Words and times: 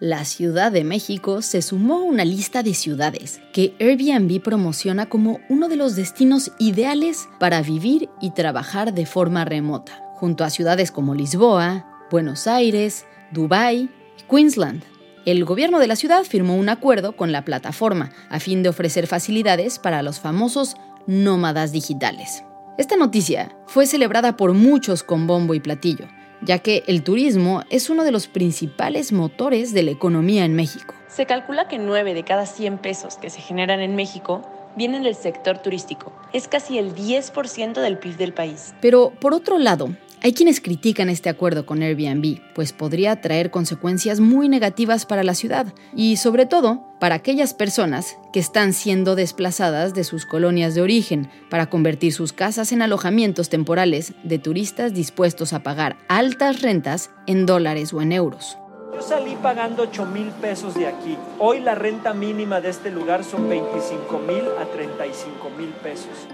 La 0.00 0.24
Ciudad 0.24 0.70
de 0.70 0.84
México 0.84 1.42
se 1.42 1.60
sumó 1.60 1.94
a 1.94 2.02
una 2.04 2.24
lista 2.24 2.62
de 2.62 2.72
ciudades 2.72 3.40
que 3.52 3.74
Airbnb 3.80 4.40
promociona 4.40 5.06
como 5.08 5.40
uno 5.48 5.66
de 5.68 5.74
los 5.74 5.96
destinos 5.96 6.52
ideales 6.60 7.28
para 7.40 7.62
vivir 7.62 8.08
y 8.20 8.30
trabajar 8.30 8.94
de 8.94 9.06
forma 9.06 9.44
remota, 9.44 10.00
junto 10.14 10.44
a 10.44 10.50
ciudades 10.50 10.92
como 10.92 11.16
Lisboa, 11.16 12.06
Buenos 12.12 12.46
Aires, 12.46 13.06
Dubái 13.32 13.90
y 14.20 14.22
Queensland. 14.30 14.84
El 15.26 15.44
gobierno 15.44 15.80
de 15.80 15.88
la 15.88 15.96
ciudad 15.96 16.22
firmó 16.22 16.54
un 16.54 16.68
acuerdo 16.68 17.16
con 17.16 17.32
la 17.32 17.44
plataforma 17.44 18.12
a 18.30 18.38
fin 18.38 18.62
de 18.62 18.68
ofrecer 18.68 19.08
facilidades 19.08 19.80
para 19.80 20.04
los 20.04 20.20
famosos 20.20 20.76
nómadas 21.08 21.72
digitales. 21.72 22.44
Esta 22.78 22.96
noticia 22.96 23.56
fue 23.66 23.84
celebrada 23.84 24.36
por 24.36 24.52
muchos 24.52 25.02
con 25.02 25.26
bombo 25.26 25.54
y 25.54 25.60
platillo, 25.60 26.06
ya 26.42 26.58
que 26.58 26.84
el 26.86 27.02
turismo 27.02 27.62
es 27.70 27.90
uno 27.90 28.04
de 28.04 28.12
los 28.12 28.26
principales 28.26 29.12
motores 29.12 29.72
de 29.72 29.82
la 29.82 29.90
economía 29.90 30.44
en 30.44 30.54
México. 30.54 30.94
Se 31.08 31.26
calcula 31.26 31.68
que 31.68 31.78
9 31.78 32.14
de 32.14 32.24
cada 32.24 32.46
100 32.46 32.78
pesos 32.78 33.16
que 33.16 33.30
se 33.30 33.40
generan 33.40 33.80
en 33.80 33.96
México 33.96 34.42
vienen 34.76 35.02
del 35.02 35.14
sector 35.14 35.58
turístico. 35.58 36.12
Es 36.32 36.46
casi 36.46 36.78
el 36.78 36.94
10% 36.94 37.80
del 37.80 37.98
PIB 37.98 38.16
del 38.16 38.32
país. 38.32 38.74
Pero, 38.80 39.12
por 39.18 39.34
otro 39.34 39.58
lado, 39.58 39.88
hay 40.20 40.32
quienes 40.32 40.60
critican 40.60 41.08
este 41.08 41.28
acuerdo 41.28 41.64
con 41.64 41.82
Airbnb, 41.82 42.40
pues 42.54 42.72
podría 42.72 43.20
traer 43.20 43.50
consecuencias 43.50 44.18
muy 44.18 44.48
negativas 44.48 45.06
para 45.06 45.22
la 45.22 45.34
ciudad 45.34 45.72
y 45.94 46.16
sobre 46.16 46.46
todo 46.46 46.82
para 46.98 47.14
aquellas 47.14 47.54
personas 47.54 48.16
que 48.32 48.40
están 48.40 48.72
siendo 48.72 49.14
desplazadas 49.14 49.94
de 49.94 50.02
sus 50.02 50.26
colonias 50.26 50.74
de 50.74 50.82
origen 50.82 51.30
para 51.50 51.70
convertir 51.70 52.12
sus 52.12 52.32
casas 52.32 52.72
en 52.72 52.82
alojamientos 52.82 53.48
temporales 53.48 54.12
de 54.24 54.38
turistas 54.38 54.92
dispuestos 54.92 55.52
a 55.52 55.62
pagar 55.62 55.96
altas 56.08 56.62
rentas 56.62 57.10
en 57.26 57.46
dólares 57.46 57.92
o 57.92 58.02
en 58.02 58.12
euros. 58.12 58.58
Yo 58.92 59.02
salí 59.02 59.36
pagando 59.40 59.84
8 59.84 60.06
mil 60.06 60.26
pesos 60.40 60.74
de 60.74 60.88
aquí. 60.88 61.16
Hoy 61.38 61.60
la 61.60 61.76
renta 61.76 62.12
mínima 62.12 62.60
de 62.60 62.70
este 62.70 62.90
lugar 62.90 63.22
son 63.22 63.48
25 63.48 64.18
mil 64.18 64.42
a 64.60 64.64
35 64.64 65.50
mil 65.56 65.68
pesos. 65.68 66.26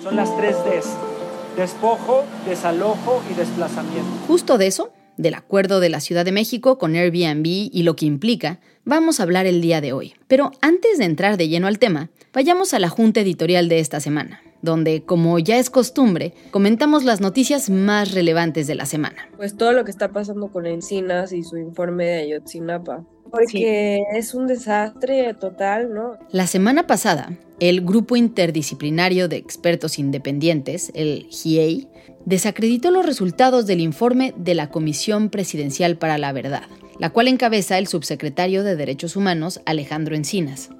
Son 0.00 0.14
las 0.14 0.36
tres 0.36 0.54
Ds 0.64 1.23
despojo, 1.56 2.24
desalojo 2.46 3.22
y 3.30 3.34
desplazamiento. 3.34 4.10
Justo 4.26 4.58
de 4.58 4.66
eso, 4.66 4.92
del 5.16 5.34
acuerdo 5.34 5.80
de 5.80 5.88
la 5.88 6.00
Ciudad 6.00 6.24
de 6.24 6.32
México 6.32 6.78
con 6.78 6.94
Airbnb 6.94 7.46
y 7.46 7.82
lo 7.82 7.96
que 7.96 8.06
implica, 8.06 8.60
vamos 8.84 9.20
a 9.20 9.22
hablar 9.22 9.46
el 9.46 9.60
día 9.60 9.80
de 9.80 9.92
hoy. 9.92 10.14
Pero 10.26 10.50
antes 10.60 10.98
de 10.98 11.04
entrar 11.04 11.36
de 11.36 11.48
lleno 11.48 11.66
al 11.66 11.78
tema, 11.78 12.10
vayamos 12.32 12.74
a 12.74 12.78
la 12.78 12.88
junta 12.88 13.20
editorial 13.20 13.68
de 13.68 13.78
esta 13.78 14.00
semana, 14.00 14.42
donde, 14.62 15.02
como 15.04 15.38
ya 15.38 15.58
es 15.58 15.70
costumbre, 15.70 16.34
comentamos 16.50 17.04
las 17.04 17.20
noticias 17.20 17.70
más 17.70 18.12
relevantes 18.12 18.66
de 18.66 18.74
la 18.74 18.86
semana. 18.86 19.28
Pues 19.36 19.56
todo 19.56 19.72
lo 19.72 19.84
que 19.84 19.90
está 19.90 20.08
pasando 20.10 20.48
con 20.48 20.66
Encinas 20.66 21.32
y 21.32 21.42
su 21.42 21.56
informe 21.56 22.04
de 22.06 22.22
Ayotzinapa 22.22 23.04
porque 23.30 24.02
es 24.14 24.34
un 24.34 24.46
desastre 24.46 25.34
total, 25.34 25.92
¿no? 25.92 26.18
La 26.30 26.46
semana 26.46 26.86
pasada, 26.86 27.36
el 27.60 27.80
Grupo 27.82 28.16
Interdisciplinario 28.16 29.28
de 29.28 29.36
Expertos 29.36 29.98
Independientes, 29.98 30.90
el 30.94 31.26
GIEI, 31.30 31.88
desacreditó 32.24 32.90
los 32.90 33.06
resultados 33.06 33.66
del 33.66 33.80
informe 33.80 34.34
de 34.36 34.54
la 34.54 34.70
Comisión 34.70 35.30
Presidencial 35.30 35.96
para 35.96 36.18
la 36.18 36.32
Verdad, 36.32 36.64
la 36.98 37.10
cual 37.10 37.28
encabeza 37.28 37.78
el 37.78 37.86
subsecretario 37.86 38.64
de 38.64 38.76
Derechos 38.76 39.16
Humanos, 39.16 39.60
Alejandro 39.66 40.14
Encinas. 40.14 40.70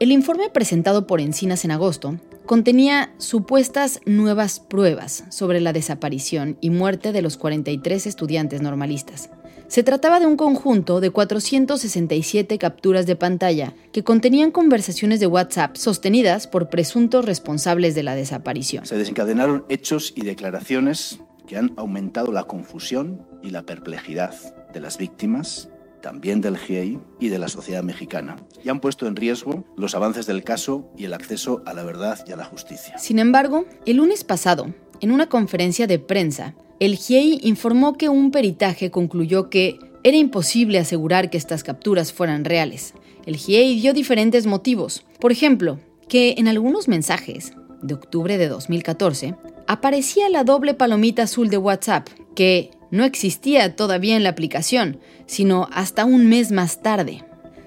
El 0.00 0.12
informe 0.12 0.48
presentado 0.48 1.06
por 1.06 1.20
Encinas 1.20 1.64
en 1.64 1.72
agosto 1.72 2.20
contenía 2.46 3.12
supuestas 3.18 4.00
nuevas 4.06 4.60
pruebas 4.60 5.24
sobre 5.28 5.60
la 5.60 5.72
desaparición 5.72 6.56
y 6.60 6.70
muerte 6.70 7.12
de 7.12 7.20
los 7.20 7.36
43 7.36 8.06
estudiantes 8.06 8.62
normalistas. 8.62 9.30
Se 9.68 9.82
trataba 9.82 10.18
de 10.18 10.26
un 10.26 10.38
conjunto 10.38 10.98
de 11.00 11.10
467 11.10 12.56
capturas 12.56 13.04
de 13.04 13.16
pantalla 13.16 13.74
que 13.92 14.02
contenían 14.02 14.50
conversaciones 14.50 15.20
de 15.20 15.26
WhatsApp 15.26 15.76
sostenidas 15.76 16.46
por 16.46 16.70
presuntos 16.70 17.26
responsables 17.26 17.94
de 17.94 18.02
la 18.02 18.14
desaparición. 18.14 18.86
Se 18.86 18.96
desencadenaron 18.96 19.66
hechos 19.68 20.14
y 20.16 20.22
declaraciones 20.22 21.20
que 21.46 21.58
han 21.58 21.74
aumentado 21.76 22.32
la 22.32 22.44
confusión 22.44 23.26
y 23.42 23.50
la 23.50 23.62
perplejidad 23.62 24.34
de 24.72 24.80
las 24.80 24.96
víctimas, 24.96 25.68
también 26.00 26.40
del 26.40 26.56
GIEI 26.56 26.98
y 27.20 27.28
de 27.28 27.38
la 27.38 27.48
sociedad 27.48 27.82
mexicana, 27.82 28.36
y 28.64 28.70
han 28.70 28.80
puesto 28.80 29.06
en 29.06 29.16
riesgo 29.16 29.64
los 29.76 29.94
avances 29.94 30.26
del 30.26 30.44
caso 30.44 30.90
y 30.96 31.04
el 31.04 31.12
acceso 31.12 31.62
a 31.66 31.74
la 31.74 31.82
verdad 31.82 32.18
y 32.26 32.32
a 32.32 32.36
la 32.36 32.44
justicia. 32.44 32.96
Sin 32.96 33.18
embargo, 33.18 33.66
el 33.84 33.98
lunes 33.98 34.24
pasado, 34.24 34.72
en 35.00 35.10
una 35.10 35.28
conferencia 35.28 35.86
de 35.86 35.98
prensa, 35.98 36.54
el 36.80 36.96
GIEI 36.96 37.40
informó 37.42 37.96
que 37.96 38.08
un 38.08 38.30
peritaje 38.30 38.90
concluyó 38.90 39.50
que 39.50 39.78
era 40.04 40.16
imposible 40.16 40.78
asegurar 40.78 41.28
que 41.28 41.36
estas 41.36 41.64
capturas 41.64 42.12
fueran 42.12 42.44
reales. 42.44 42.94
El 43.26 43.36
GIEI 43.36 43.80
dio 43.80 43.92
diferentes 43.92 44.46
motivos. 44.46 45.04
Por 45.18 45.32
ejemplo, 45.32 45.80
que 46.08 46.36
en 46.38 46.46
algunos 46.46 46.86
mensajes 46.86 47.52
de 47.82 47.94
octubre 47.94 48.38
de 48.38 48.48
2014 48.48 49.34
aparecía 49.66 50.28
la 50.30 50.44
doble 50.44 50.74
palomita 50.74 51.24
azul 51.24 51.50
de 51.50 51.58
WhatsApp, 51.58 52.08
que 52.34 52.70
no 52.90 53.04
existía 53.04 53.76
todavía 53.76 54.16
en 54.16 54.22
la 54.22 54.30
aplicación, 54.30 54.98
sino 55.26 55.68
hasta 55.72 56.04
un 56.04 56.28
mes 56.28 56.52
más 56.52 56.80
tarde. 56.80 57.24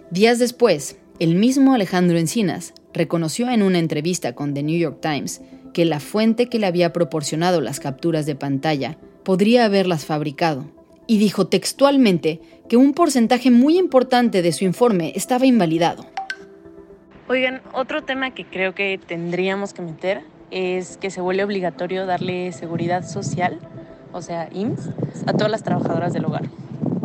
Días 0.09 0.39
después, 0.39 0.97
el 1.19 1.35
mismo 1.35 1.73
Alejandro 1.73 2.17
Encinas 2.17 2.73
reconoció 2.93 3.49
en 3.49 3.61
una 3.61 3.79
entrevista 3.79 4.33
con 4.33 4.53
The 4.53 4.63
New 4.63 4.79
York 4.79 4.99
Times 5.01 5.41
que 5.73 5.85
la 5.85 5.99
fuente 5.99 6.47
que 6.47 6.59
le 6.59 6.67
había 6.67 6.93
proporcionado 6.93 7.61
las 7.61 7.79
capturas 7.79 8.25
de 8.25 8.35
pantalla 8.35 8.97
podría 9.23 9.65
haberlas 9.65 10.05
fabricado, 10.05 10.65
y 11.07 11.17
dijo 11.17 11.47
textualmente 11.47 12.41
que 12.69 12.77
un 12.77 12.93
porcentaje 12.93 13.51
muy 13.51 13.77
importante 13.77 14.41
de 14.41 14.51
su 14.51 14.65
informe 14.65 15.13
estaba 15.15 15.45
invalidado. 15.45 16.05
Oigan, 17.27 17.61
otro 17.73 18.03
tema 18.03 18.31
que 18.31 18.45
creo 18.45 18.75
que 18.75 18.99
tendríamos 19.05 19.73
que 19.73 19.81
meter 19.81 20.23
es 20.51 20.97
que 20.97 21.09
se 21.09 21.21
vuelve 21.21 21.43
obligatorio 21.43 22.05
darle 22.05 22.51
seguridad 22.51 23.07
social, 23.07 23.59
o 24.11 24.21
sea, 24.21 24.49
IMSS, 24.51 24.89
a 25.27 25.33
todas 25.33 25.49
las 25.49 25.63
trabajadoras 25.63 26.13
del 26.13 26.25
hogar. 26.25 26.49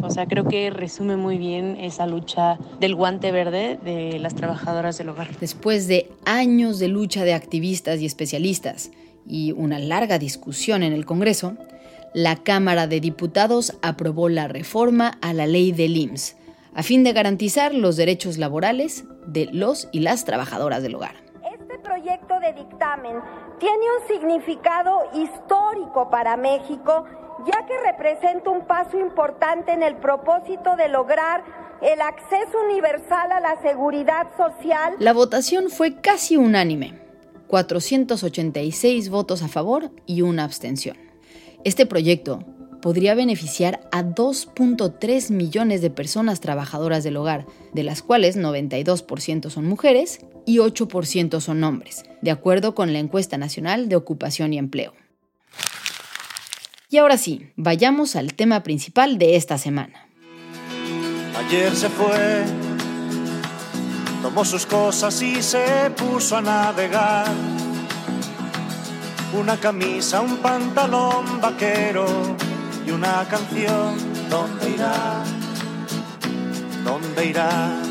O 0.02 0.10
sea, 0.10 0.26
creo 0.26 0.44
que 0.44 0.70
resume 0.70 1.16
muy 1.16 1.38
bien 1.38 1.76
esa 1.80 2.06
lucha 2.06 2.58
del 2.80 2.94
guante 2.94 3.32
verde 3.32 3.78
de 3.84 4.18
las 4.18 4.34
trabajadoras 4.34 4.98
del 4.98 5.08
hogar. 5.08 5.28
Después 5.40 5.88
de 5.88 6.10
años 6.24 6.78
de 6.78 6.88
lucha 6.88 7.24
de 7.24 7.34
activistas 7.34 8.00
y 8.00 8.06
especialistas 8.06 8.90
y 9.26 9.52
una 9.52 9.78
larga 9.78 10.18
discusión 10.18 10.82
en 10.82 10.92
el 10.92 11.06
Congreso, 11.06 11.56
la 12.14 12.36
Cámara 12.36 12.86
de 12.86 13.00
Diputados 13.00 13.76
aprobó 13.82 14.28
la 14.28 14.48
reforma 14.48 15.18
a 15.20 15.32
la 15.32 15.46
ley 15.46 15.72
del 15.72 15.96
IMSS, 15.96 16.36
a 16.74 16.82
fin 16.82 17.04
de 17.04 17.12
garantizar 17.12 17.74
los 17.74 17.96
derechos 17.96 18.38
laborales 18.38 19.04
de 19.26 19.48
los 19.52 19.88
y 19.92 20.00
las 20.00 20.24
trabajadoras 20.24 20.82
del 20.82 20.94
hogar. 20.94 21.14
Este 21.52 21.78
proyecto 21.78 22.38
de 22.40 22.52
dictamen 22.52 23.16
tiene 23.58 23.76
un 23.76 24.08
significado 24.08 25.02
histórico 25.14 26.08
para 26.10 26.36
México, 26.36 27.04
ya 27.46 27.64
que 27.66 27.74
representa 27.84 28.50
un 28.50 28.66
paso 28.66 28.98
importante 28.98 29.72
en 29.72 29.82
el 29.82 29.96
propósito 29.96 30.76
de 30.76 30.88
lograr 30.88 31.44
el 31.82 32.00
acceso 32.00 32.58
universal 32.68 33.30
a 33.32 33.40
la 33.40 33.60
seguridad 33.62 34.26
social. 34.36 34.94
La 34.98 35.12
votación 35.12 35.70
fue 35.70 36.00
casi 36.00 36.36
unánime, 36.36 36.98
486 37.46 39.08
votos 39.10 39.42
a 39.42 39.48
favor 39.48 39.90
y 40.06 40.22
una 40.22 40.44
abstención. 40.44 40.96
Este 41.64 41.86
proyecto 41.86 42.44
podría 42.80 43.14
beneficiar 43.14 43.80
a 43.92 44.02
2.3 44.02 45.30
millones 45.30 45.80
de 45.80 45.90
personas 45.90 46.40
trabajadoras 46.40 47.04
del 47.04 47.16
hogar, 47.16 47.46
de 47.72 47.82
las 47.82 48.02
cuales 48.02 48.36
92% 48.36 49.50
son 49.50 49.66
mujeres 49.66 50.20
y 50.44 50.58
8% 50.58 51.40
son 51.40 51.64
hombres, 51.64 52.04
de 52.22 52.30
acuerdo 52.30 52.74
con 52.74 52.92
la 52.92 53.00
encuesta 53.00 53.38
nacional 53.38 53.88
de 53.88 53.96
ocupación 53.96 54.52
y 54.52 54.58
empleo. 54.58 54.92
Y 56.88 56.98
ahora 56.98 57.18
sí, 57.18 57.50
vayamos 57.56 58.14
al 58.14 58.34
tema 58.34 58.62
principal 58.62 59.18
de 59.18 59.34
esta 59.34 59.58
semana. 59.58 60.06
Ayer 61.36 61.74
se 61.74 61.88
fue, 61.88 62.44
tomó 64.22 64.44
sus 64.44 64.66
cosas 64.66 65.20
y 65.20 65.42
se 65.42 65.90
puso 65.96 66.36
a 66.36 66.42
navegar. 66.42 67.26
Una 69.36 69.56
camisa, 69.56 70.20
un 70.20 70.36
pantalón 70.36 71.40
vaquero 71.40 72.06
y 72.86 72.92
una 72.92 73.26
canción. 73.28 73.96
¿Dónde 74.30 74.70
irá? 74.70 75.24
¿Dónde 76.84 77.26
irá? 77.26 77.82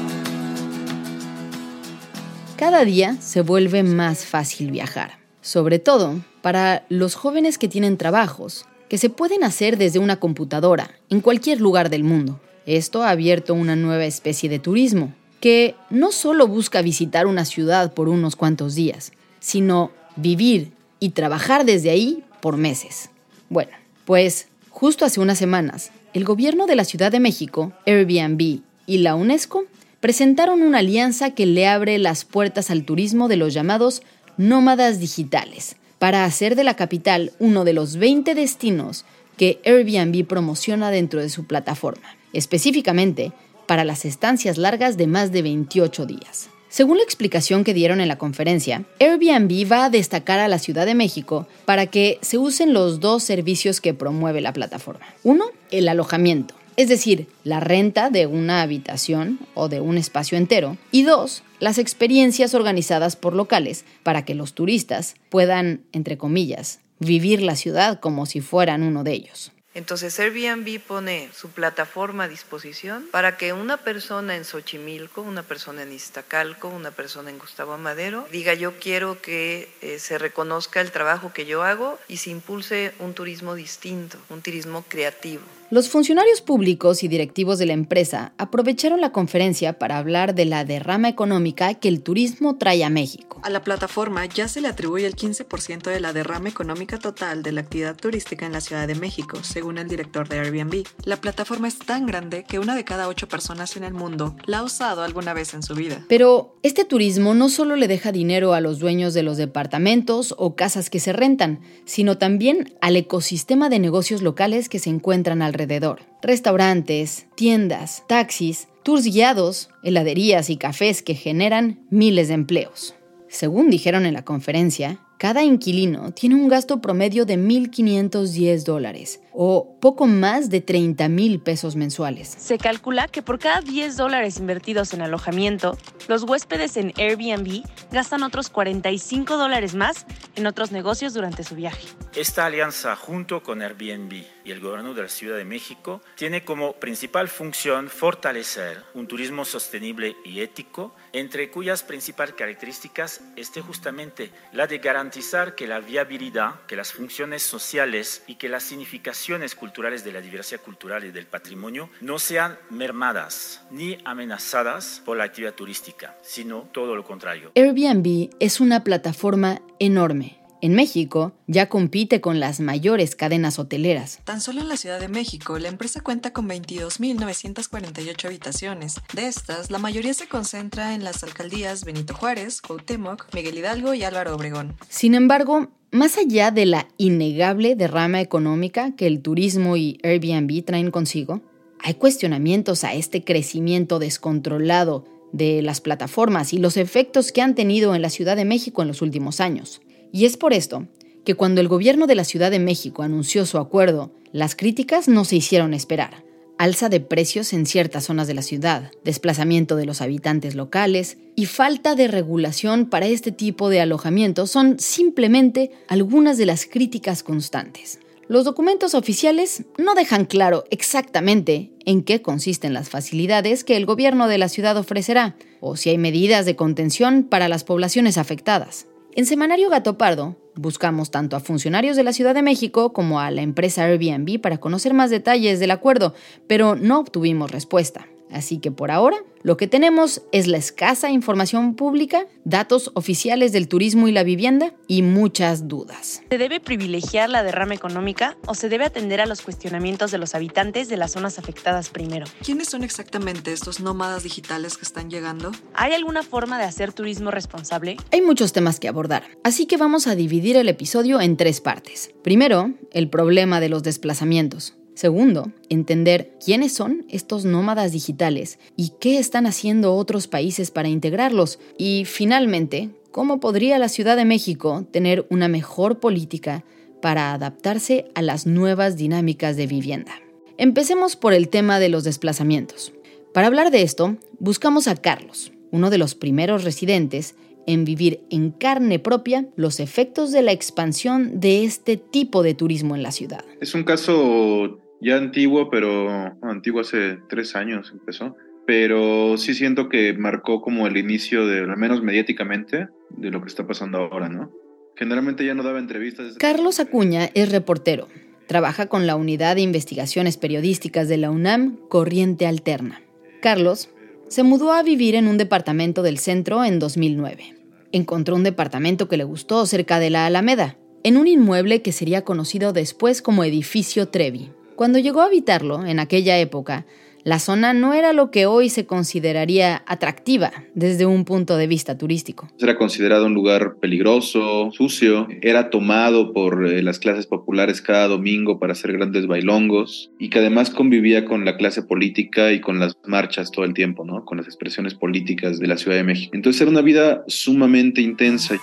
Cada 2.56 2.86
día 2.86 3.18
se 3.19 3.42
vuelve 3.42 3.83
más 3.83 4.25
fácil 4.25 4.71
viajar, 4.71 5.19
sobre 5.42 5.80
todo 5.80 6.21
para 6.42 6.86
los 6.88 7.15
jóvenes 7.15 7.57
que 7.57 7.68
tienen 7.68 7.97
trabajos 7.97 8.65
que 8.95 9.00
se 9.00 9.09
pueden 9.09 9.44
hacer 9.44 9.77
desde 9.77 10.00
una 10.00 10.21
computadora 10.21 10.89
en 11.09 11.19
cualquier 11.19 11.59
lugar 11.59 11.89
del 11.89 12.06
mundo. 12.06 12.39
Esto 12.65 13.03
ha 13.03 13.09
abierto 13.09 13.53
una 13.53 13.75
nueva 13.75 14.06
especie 14.06 14.47
de 14.47 14.57
turismo, 14.57 15.13
que 15.42 15.75
no 15.89 16.13
solo 16.13 16.47
busca 16.47 16.81
visitar 16.81 17.27
una 17.27 17.44
ciudad 17.44 17.94
por 17.94 18.07
unos 18.07 18.38
cuantos 18.38 18.74
días, 18.74 19.12
sino 19.42 19.92
vivir 20.15 20.71
y 21.01 21.09
trabajar 21.09 21.65
desde 21.65 21.89
ahí 21.89 22.24
por 22.39 22.56
meses. 22.56 23.09
Bueno, 23.50 23.74
pues 24.06 24.47
justo 24.69 25.03
hace 25.03 25.19
unas 25.19 25.39
semanas, 25.39 25.92
el 26.13 26.24
gobierno 26.24 26.65
de 26.65 26.77
la 26.77 26.86
Ciudad 26.86 27.12
de 27.12 27.19
México, 27.19 27.74
Airbnb 27.86 28.62
y 28.86 28.97
la 29.00 29.15
UNESCO 29.15 29.65
presentaron 30.00 30.62
una 30.62 30.77
alianza 30.77 31.31
que 31.31 31.45
le 31.45 31.68
abre 31.68 31.97
las 31.97 32.24
puertas 32.24 32.71
al 32.71 32.86
turismo 32.86 33.27
de 33.27 33.36
los 33.36 33.53
llamados 33.53 34.03
nómadas 34.38 35.01
digitales, 35.01 35.75
para 36.06 36.24
hacer 36.24 36.56
de 36.56 36.63
la 36.63 36.75
capital 36.75 37.31
uno 37.40 37.63
de 37.63 37.74
los 37.74 37.96
20 37.96 38.36
destinos 38.36 39.06
que 39.38 39.60
Airbnb 39.66 40.28
promociona 40.28 40.92
dentro 40.92 41.19
de 41.19 41.30
su 41.30 41.48
plataforma, 41.48 42.16
específicamente 42.31 43.31
para 43.66 43.84
las 43.84 44.06
estancias 44.06 44.60
largas 44.60 44.98
de 44.98 45.07
más 45.07 45.31
de 45.31 45.42
28 45.42 46.06
días. 46.06 46.52
Según 46.69 46.98
la 46.98 47.04
explicación 47.04 47.63
que 47.63 47.74
dieron 47.74 48.02
en 48.02 48.07
la 48.07 48.19
conferencia, 48.19 48.84
Airbnb 49.00 49.72
va 49.72 49.86
a 49.86 49.90
destacar 49.90 50.40
a 50.40 50.48
la 50.48 50.60
Ciudad 50.60 50.86
de 50.86 50.94
México 50.94 51.48
para 51.66 51.88
que 51.88 52.19
se 52.22 52.38
usen 52.38 52.72
los 52.72 53.00
dos 53.00 53.24
servicios 53.24 53.81
que 53.81 53.96
promueve 53.96 54.42
la 54.42 54.54
plataforma. 54.54 55.07
Uno, 55.24 55.46
el 55.72 55.88
alojamiento, 55.88 56.54
es 56.77 56.89
decir, 56.89 57.27
la 57.44 57.60
renta 57.60 58.10
de 58.10 58.27
una 58.27 58.62
habitación 58.62 59.39
o 59.54 59.69
de 59.69 59.80
un 59.80 59.98
espacio 59.98 60.38
entero. 60.38 60.77
Y 60.92 61.04
dos, 61.04 61.44
las 61.60 61.77
experiencias 61.77 62.54
organizadas 62.54 63.16
por 63.16 63.33
locales 63.33 63.86
para 64.04 64.25
que 64.25 64.36
los 64.36 64.54
turistas 64.54 65.16
puedan, 65.30 65.81
entre 65.94 66.18
comillas, 66.18 66.80
vivir 67.00 67.42
la 67.42 67.56
ciudad 67.56 68.00
como 68.00 68.25
si 68.25 68.42
fueran 68.42 68.83
uno 68.83 69.04
de 69.04 69.13
ellos. 69.13 69.51
Entonces 69.75 70.18
Airbnb 70.19 70.80
pone 70.80 71.30
su 71.33 71.50
plataforma 71.50 72.24
a 72.24 72.27
disposición 72.30 73.07
para 73.12 73.36
que 73.36 73.51
una 73.51 73.75
persona 73.75 74.38
en 74.38 74.45
Xochimilco, 74.45 75.22
una 75.22 75.44
persona 75.44 75.83
en 75.83 75.92
Iztacalco, 75.92 76.69
una 76.69 76.92
persona 76.92 77.30
en 77.30 77.38
Gustavo 77.38 77.74
Amadero 77.74 78.25
diga 78.31 78.54
yo 78.54 78.80
quiero 78.80 79.22
que 79.22 79.68
eh, 79.81 80.00
se 80.00 80.18
reconozca 80.18 80.80
el 80.80 80.92
trabajo 80.92 81.33
que 81.33 81.45
yo 81.45 81.62
hago 81.63 82.00
y 82.07 82.18
se 82.18 82.30
impulse 82.30 82.94
un 83.00 83.13
turismo 83.13 83.54
distinto, 83.54 84.18
un 84.30 84.42
turismo 84.42 84.86
creativo. 84.88 85.44
Los 85.72 85.89
funcionarios 85.89 86.42
públicos 86.42 87.04
y 87.04 87.10
directivos 87.10 87.60
de 87.60 87.66
la 87.66 87.74
empresa 87.74 88.33
aprovecharon 88.38 89.01
la 89.01 89.12
conferencia 89.12 89.78
para 89.78 89.98
hablar 89.98 90.36
de 90.36 90.45
la 90.45 90.63
derrama 90.63 91.10
económica 91.10 91.74
que 91.74 91.89
el 91.89 92.01
turismo 92.01 92.57
trae 92.57 92.83
a 92.86 92.89
México. 92.89 93.35
A 93.45 93.51
la 93.51 93.63
plataforma 93.63 94.25
ya 94.25 94.47
se 94.47 94.59
le 94.59 94.68
atribuye 94.68 95.06
el 95.06 95.15
15% 95.15 95.92
de 95.92 96.00
la 96.00 96.13
derrama 96.13 96.50
económica 96.50 96.97
total 96.97 97.44
de 97.44 97.51
la 97.51 97.62
actividad 97.62 97.95
turística 97.95 98.44
en 98.44 98.51
la 98.51 98.59
Ciudad 98.59 98.88
de 98.88 98.95
México, 98.95 99.38
según 99.44 99.77
el 99.77 99.88
director 99.88 100.27
de 100.27 100.39
Airbnb. 100.39 100.83
La 101.03 101.18
plataforma 101.18 101.68
es 101.68 101.77
tan 101.77 102.07
grande 102.07 102.44
que 102.44 102.57
una 102.57 102.75
de 102.75 102.83
cada 102.83 103.07
ocho 103.07 103.27
personas 103.27 103.77
en 103.77 103.83
el 103.83 103.94
mundo 103.94 104.36
la 104.47 104.57
ha 104.57 104.63
usado 104.63 105.03
alguna 105.03 105.36
vez 105.36 105.53
en 105.53 105.62
su 105.62 105.75
vida. 105.75 106.03
Pero 106.09 106.56
este 106.63 106.86
turismo 106.86 107.36
no 107.36 107.50
solo 107.50 107.75
le 107.75 107.88
deja 107.88 108.12
dinero 108.12 108.56
a 108.56 108.62
los 108.62 108.80
dueños 108.80 109.13
de 109.13 109.21
los 109.21 109.38
departamentos 109.38 110.33
o 110.39 110.56
casas 110.56 110.89
que 110.89 111.00
se 111.00 111.13
rentan, 111.13 111.59
sino 111.86 112.18
también 112.18 112.75
al 112.81 112.95
ecosistema 112.95 113.69
de 113.69 113.77
negocios 113.77 114.24
locales 114.24 114.69
que 114.69 114.80
se 114.80 114.89
encuentran 114.89 115.44
al 115.44 115.50
alrededor. 115.50 116.01
Restaurantes, 116.24 117.27
tiendas, 117.36 118.06
taxis, 118.07 118.69
tours 118.81 119.06
guiados, 119.06 119.69
heladerías 119.83 120.50
y 120.50 120.57
cafés 120.57 121.03
que 121.03 121.13
generan 121.13 121.86
miles 121.92 122.30
de 122.30 122.33
empleos. 122.33 122.95
Según 123.36 123.70
dijeron 123.70 124.06
en 124.06 124.14
la 124.14 124.24
conferencia, 124.24 124.98
cada 125.18 125.44
inquilino 125.44 126.12
tiene 126.12 126.36
un 126.36 126.48
gasto 126.48 126.80
promedio 126.80 127.26
de 127.26 127.38
1.510 127.38 128.64
dólares 128.64 129.20
o 129.38 129.78
poco 129.82 130.08
más 130.08 130.50
de 130.50 130.62
30 130.62 131.10
mil 131.10 131.42
pesos 131.42 131.76
mensuales. 131.76 132.36
Se 132.40 132.58
calcula 132.58 133.08
que 133.10 133.22
por 133.22 133.38
cada 133.38 133.60
10 133.60 133.98
dólares 133.98 134.40
invertidos 134.40 134.94
en 134.94 135.02
alojamiento, 135.02 135.78
los 136.08 136.24
huéspedes 136.24 136.78
en 136.78 136.94
Airbnb 136.98 137.64
gastan 137.92 138.24
otros 138.24 138.50
45 138.50 139.38
dólares 139.38 139.76
más 139.76 140.06
en 140.36 140.48
otros 140.48 140.71
negocios 140.71 141.14
durante 141.14 141.44
su 141.44 141.56
viaje. 141.56 141.88
Esta 142.16 142.45
alianza 142.45 142.95
junto 142.95 143.44
con 143.44 143.62
Airbnb 143.62 144.24
y 144.45 144.52
el 144.52 144.62
gobierno 144.62 144.94
de 144.94 145.02
la 145.02 145.09
Ciudad 145.09 145.36
de 145.36 145.44
México 145.44 146.02
tiene 146.16 146.45
como 146.45 146.74
principal 146.74 147.28
función 147.28 147.90
fortalecer 147.90 148.83
un 148.94 149.07
turismo 149.07 149.44
sostenible 149.44 150.16
y 150.24 150.40
ético, 150.40 150.95
entre 151.12 151.52
cuyas 151.52 151.83
principales 151.83 152.36
características 152.36 153.21
esté 153.36 153.59
justamente 153.59 154.31
la 154.54 154.68
de 154.68 154.78
garantizar 154.78 155.56
que 155.56 155.68
la 155.68 155.81
viabilidad, 155.81 156.62
que 156.68 156.78
las 156.78 156.94
funciones 156.94 157.44
sociales 157.44 158.24
y 158.28 158.36
que 158.36 158.48
la 158.48 158.62
significación 158.62 159.25
culturales 159.56 160.04
de 160.04 160.12
la 160.12 160.22
diversidad 160.22 160.62
cultural 160.62 161.04
y 161.04 161.12
del 161.12 161.26
patrimonio 161.26 161.90
no 162.02 162.20
sean 162.20 162.58
mermadas 162.70 163.62
ni 163.72 163.98
amenazadas 164.06 165.02
por 165.04 165.18
la 165.18 165.24
actividad 165.24 165.54
turística, 165.54 166.16
sino 166.22 166.70
todo 166.72 166.96
lo 166.96 167.04
contrario. 167.04 167.52
Airbnb 167.56 168.30
es 168.40 168.60
una 168.60 168.84
plataforma 168.84 169.62
enorme 169.80 170.44
en 170.62 170.74
México 170.74 171.33
ya 171.47 171.69
compite 171.69 172.21
con 172.21 172.40
las 172.40 172.59
mayores 172.59 173.16
cadenas 173.16 173.59
hoteleras. 173.59 174.19
Tan 174.24 174.42
solo 174.42 174.62
en 174.62 174.69
la 174.69 174.78
Ciudad 174.78 175.00
de 175.00 175.07
México, 175.07 175.59
la 175.59 175.68
empresa 175.68 176.02
cuenta 176.02 176.33
con 176.33 176.50
22.948 176.50 178.26
habitaciones. 178.26 179.02
De 179.14 179.28
estas, 179.28 179.71
la 179.71 179.80
mayoría 179.80 180.14
se 180.14 180.28
concentra 180.28 180.95
en 180.95 181.04
las 181.04 181.24
alcaldías 181.24 181.85
Benito 181.85 182.14
Juárez, 182.14 182.62
Cuauhtémoc, 182.62 183.33
Miguel 183.33 183.57
Hidalgo 183.57 183.94
y 183.94 184.04
Álvaro 184.04 184.35
Obregón. 184.35 184.76
Sin 184.90 185.16
embargo, 185.16 185.69
más 185.92 186.18
allá 186.18 186.52
de 186.52 186.66
la 186.66 186.88
innegable 186.97 187.76
derrama 187.76 188.21
económica 188.21 188.95
que 188.95 189.07
el 189.07 189.21
turismo 189.21 189.78
y 189.78 190.00
Airbnb 190.04 190.66
traen 190.66 190.92
consigo, 190.92 191.42
hay 191.80 191.94
cuestionamientos 191.94 192.83
a 192.83 192.94
este 192.94 193.24
crecimiento 193.24 194.00
descontrolado 194.00 195.06
de 195.31 195.62
las 195.62 195.81
plataformas 195.81 196.54
y 196.54 196.57
los 196.57 196.78
efectos 196.78 197.31
que 197.31 197.42
han 197.42 197.56
tenido 197.56 197.94
en 197.94 198.02
la 198.02 198.09
Ciudad 198.09 198.35
de 198.35 198.45
México 198.45 198.81
en 198.81 198.88
los 198.88 199.02
últimos 199.02 199.40
años. 199.40 199.81
Y 200.16 200.24
es 200.24 200.38
por 200.38 200.54
esto 200.54 200.88
que 201.26 201.36
cuando 201.36 201.60
el 201.60 201.68
gobierno 201.68 202.07
de 202.07 202.16
la 202.16 202.24
Ciudad 202.24 202.50
de 202.50 202.57
México 202.57 203.04
anunció 203.04 203.45
su 203.45 203.57
acuerdo, 203.57 204.14
las 204.31 204.56
críticas 204.56 205.10
no 205.10 205.26
se 205.26 205.36
hicieron 205.36 205.74
esperar. 205.74 206.24
Alza 206.57 206.88
de 206.88 207.02
precios 207.02 207.52
en 207.52 207.66
ciertas 207.66 208.06
zonas 208.06 208.26
de 208.26 208.34
la 208.34 208.42
ciudad, 208.42 208.94
desplazamiento 209.04 209.76
de 209.76 209.86
los 209.86 210.00
habitantes 210.00 210.56
locales 210.56 211.18
y 211.36 211.48
falta 211.48 211.95
de 211.95 212.07
regulación 212.07 212.86
para 212.86 213.07
este 213.07 213.34
tipo 213.34 213.68
de 213.68 213.81
alojamiento 213.81 214.48
son 214.48 214.80
simplemente 214.80 215.72
algunas 215.90 216.38
de 216.38 216.45
las 216.45 216.66
críticas 216.66 217.22
constantes. 217.22 218.00
Los 218.30 218.45
documentos 218.45 218.95
oficiales 218.95 219.66
no 219.78 219.95
dejan 219.95 220.24
claro 220.24 220.64
exactamente 220.69 221.72
en 221.86 222.04
qué 222.04 222.22
consisten 222.22 222.74
las 222.74 222.88
facilidades 222.88 223.66
que 223.66 223.76
el 223.76 223.86
gobierno 223.86 224.30
de 224.30 224.38
la 224.38 224.48
ciudad 224.48 224.78
ofrecerá 224.78 225.36
o 225.60 225.76
si 225.76 225.90
hay 225.90 225.98
medidas 225.98 226.45
de 226.45 226.56
contención 226.56 227.24
para 227.24 227.50
las 227.50 227.66
poblaciones 227.66 228.18
afectadas. 228.18 228.88
En 229.18 229.26
Semanario 229.26 229.69
Gato 229.69 229.98
Pardo 229.98 230.36
buscamos 230.56 231.10
tanto 231.10 231.38
a 231.38 231.40
funcionarios 231.40 231.95
de 231.95 232.04
la 232.04 232.12
Ciudad 232.12 232.36
de 232.36 232.42
México 232.42 232.92
como 232.92 233.22
a 233.22 233.31
la 233.31 233.44
empresa 233.44 233.86
Airbnb 233.86 234.42
para 234.42 234.57
conocer 234.57 234.94
más 234.94 235.10
detalles 235.10 235.62
del 235.62 235.72
acuerdo, 235.72 236.14
pero 236.48 236.76
no 236.76 237.00
obtuvimos 237.00 237.50
respuesta. 237.50 238.10
Así 238.32 238.58
que 238.60 238.72
por 238.72 238.92
ahora, 238.92 239.18
lo 239.44 239.58
que 239.58 239.68
tenemos 239.68 240.24
es 240.32 240.48
la 240.48 240.58
escasa 240.58 241.12
información 241.12 241.76
pública, 241.76 242.26
datos 242.44 242.92
oficiales 242.96 243.52
del 243.52 243.68
turismo 243.68 244.08
y 244.08 244.12
la 244.12 244.24
vivienda 244.24 244.74
y 244.88 245.04
muchas 245.04 245.68
dudas. 245.68 246.24
¿Se 246.30 246.38
debe 246.38 246.60
privilegiar 246.60 247.30
la 247.30 247.44
derrama 247.44 247.76
económica 247.76 248.38
o 248.48 248.56
se 248.56 248.70
debe 248.70 248.86
atender 248.86 249.22
a 249.22 249.28
los 249.28 249.42
cuestionamientos 249.42 250.12
de 250.12 250.18
los 250.18 250.34
habitantes 250.34 250.90
de 250.90 250.98
las 250.98 251.12
zonas 251.12 251.38
afectadas 251.38 251.90
primero? 251.90 252.26
¿Quiénes 252.44 252.70
son 252.70 252.84
exactamente 252.84 253.54
estos 253.54 253.80
nómadas 253.80 254.24
digitales 254.24 254.78
que 254.78 254.86
están 254.86 255.10
llegando? 255.10 255.52
¿Hay 255.76 255.94
alguna 255.94 256.24
forma 256.24 256.58
de 256.58 256.66
hacer 256.66 256.92
turismo 256.92 257.30
responsable? 257.30 257.98
Hay 258.12 258.22
muchos 258.22 258.52
temas 258.52 258.80
que 258.80 258.88
abordar, 258.88 259.24
así 259.44 259.68
que 259.68 259.78
vamos 259.78 260.08
a 260.08 260.16
dividir 260.16 260.58
el 260.58 260.70
episodio 260.70 261.22
en 261.22 261.38
tres 261.38 261.62
partes. 261.62 262.12
Primero, 262.24 262.74
el 262.92 263.10
problema 263.10 263.60
de 263.60 263.70
los 263.70 263.84
desplazamientos. 263.84 264.76
Segundo, 264.95 265.52
entender 265.68 266.31
quiénes 266.44 266.71
son 266.71 267.06
estos 267.09 267.44
nómadas 267.44 267.92
digitales 267.92 268.59
y 268.78 268.94
qué 268.99 269.19
están 269.19 269.45
haciendo 269.45 269.94
otros 269.94 270.28
países 270.28 270.71
para 270.71 270.87
integrarlos. 270.87 271.59
Y 271.78 272.06
finalmente, 272.06 272.92
cómo 273.11 273.42
podría 273.42 273.78
la 273.78 273.90
Ciudad 273.90 274.16
de 274.16 274.23
México 274.23 274.87
tener 274.92 275.28
una 275.30 275.49
mejor 275.49 275.99
política 275.99 276.64
para 277.02 277.33
adaptarse 277.33 278.06
a 278.16 278.21
las 278.21 278.47
nuevas 278.47 278.95
dinámicas 278.95 279.57
de 279.57 279.68
vivienda. 279.68 280.14
Empecemos 280.57 281.18
por 281.18 281.33
el 281.33 281.49
tema 281.49 281.80
de 281.80 281.90
los 281.90 282.06
desplazamientos. 282.06 282.94
Para 283.33 283.47
hablar 283.47 283.71
de 283.71 283.81
esto, 283.81 284.16
buscamos 284.40 284.87
a 284.87 284.95
Carlos, 284.95 285.52
uno 285.71 285.90
de 285.90 285.97
los 285.97 286.16
primeros 286.16 286.64
residentes 286.64 287.35
en 287.68 287.83
vivir 287.83 288.21
en 288.30 288.52
carne 288.52 288.99
propia 288.99 289.45
los 289.57 289.81
efectos 289.81 290.31
de 290.31 290.42
la 290.42 290.54
expansión 290.54 291.42
de 291.42 291.66
este 291.66 291.97
tipo 291.97 292.44
de 292.44 292.54
turismo 292.54 292.95
en 292.95 293.04
la 293.04 293.11
ciudad. 293.11 293.44
Es 293.59 293.75
un 293.75 293.83
caso 293.83 294.80
ya 295.02 295.18
antiguo, 295.18 295.69
pero 295.69 296.35
antiguo 296.42 296.81
hace 296.81 297.19
tres 297.30 297.56
años 297.56 297.92
empezó. 297.92 298.35
Pero 298.66 299.37
sí 299.37 299.54
siento 299.54 299.90
que 299.90 300.14
marcó 300.14 300.61
como 300.61 300.87
el 300.87 300.97
inicio 300.97 301.45
de, 301.45 301.59
al 301.59 301.78
menos 301.78 302.02
mediáticamente, 302.02 302.87
de 303.11 303.31
lo 303.31 303.42
que 303.42 303.47
está 303.47 303.68
pasando 303.68 303.99
ahora, 303.99 304.28
¿no? 304.28 304.52
Generalmente 304.95 305.45
ya 305.45 305.54
no 305.54 305.64
daba 305.64 305.80
entrevistas. 305.80 306.35
Carlos 306.37 306.80
Acuña 306.80 307.30
es 307.33 307.52
reportero. 307.52 308.07
Trabaja 308.47 308.87
con 308.87 309.07
la 309.07 309.16
Unidad 309.16 309.56
de 309.56 309.61
Investigaciones 309.61 310.37
Periodísticas 310.37 311.07
de 311.07 311.18
la 311.18 311.31
UNAM, 311.31 311.78
Corriente 311.90 312.47
Alterna. 312.47 313.02
Carlos 313.42 313.90
se 314.28 314.44
mudó 314.44 314.71
a 314.71 314.83
vivir 314.83 315.16
en 315.16 315.28
un 315.28 315.37
departamento 315.37 316.02
del 316.02 316.18
centro 316.18 316.64
en 316.64 316.80
2009. 316.80 317.56
Encontró 317.92 318.35
un 318.35 318.44
departamento 318.44 319.07
que 319.07 319.18
le 319.18 319.23
gustó 319.23 319.66
cerca 319.66 319.99
de 319.99 320.09
la 320.09 320.25
Alameda, 320.25 320.78
en 321.04 321.18
un 321.18 321.28
inmueble 321.28 321.81
que 321.81 321.92
sería 321.92 322.23
conocido 322.23 322.73
después 322.73 323.21
como 323.21 323.44
Edificio 323.44 324.07
Trevi. 324.07 324.52
Cuando 324.76 325.00
llegó 325.00 325.22
a 325.22 325.26
habitarlo, 325.26 325.86
en 325.86 326.00
aquella 326.00 326.38
época, 326.38 326.86
la 327.24 327.40
zona 327.40 327.74
no 327.74 327.96
era 327.96 328.14
lo 328.14 328.30
que 328.30 328.46
hoy 328.46 328.70
se 328.70 328.86
consideraría 328.86 329.82
atractiva 329.88 330.52
desde 330.76 331.08
un 331.08 331.26
punto 331.26 331.58
de 331.58 331.66
vista 331.66 331.98
turístico. 331.98 332.48
Era 332.60 332.78
considerado 332.78 333.26
un 333.26 333.34
lugar 333.34 333.78
peligroso, 333.82 334.70
sucio, 334.72 335.28
era 335.42 335.72
tomado 335.72 336.34
por 336.34 336.68
eh, 336.68 336.84
las 336.84 337.00
clases 337.00 337.26
populares 337.26 337.82
cada 337.82 338.08
domingo 338.10 338.60
para 338.60 338.74
hacer 338.74 338.94
grandes 338.94 339.26
bailongos 339.26 340.12
y 340.20 340.30
que 340.30 340.38
además 340.38 340.70
convivía 340.70 341.26
con 341.26 341.46
la 341.46 341.58
clase 341.58 341.82
política 341.82 342.52
y 342.52 342.62
con 342.62 342.80
las 342.80 342.96
marchas 343.06 343.50
todo 343.50 343.66
el 343.66 343.74
tiempo, 343.74 344.06
¿no? 344.06 344.24
Con 344.24 344.38
las 344.38 344.46
expresiones 344.46 344.94
políticas 344.94 345.58
de 345.58 345.66
la 345.66 345.78
Ciudad 345.78 345.98
de 345.98 346.04
México. 346.04 346.32
Entonces 346.36 346.62
era 346.62 346.70
una 346.70 346.82
vida 346.82 347.24
sumamente 347.28 348.02
intensa. 348.02 348.56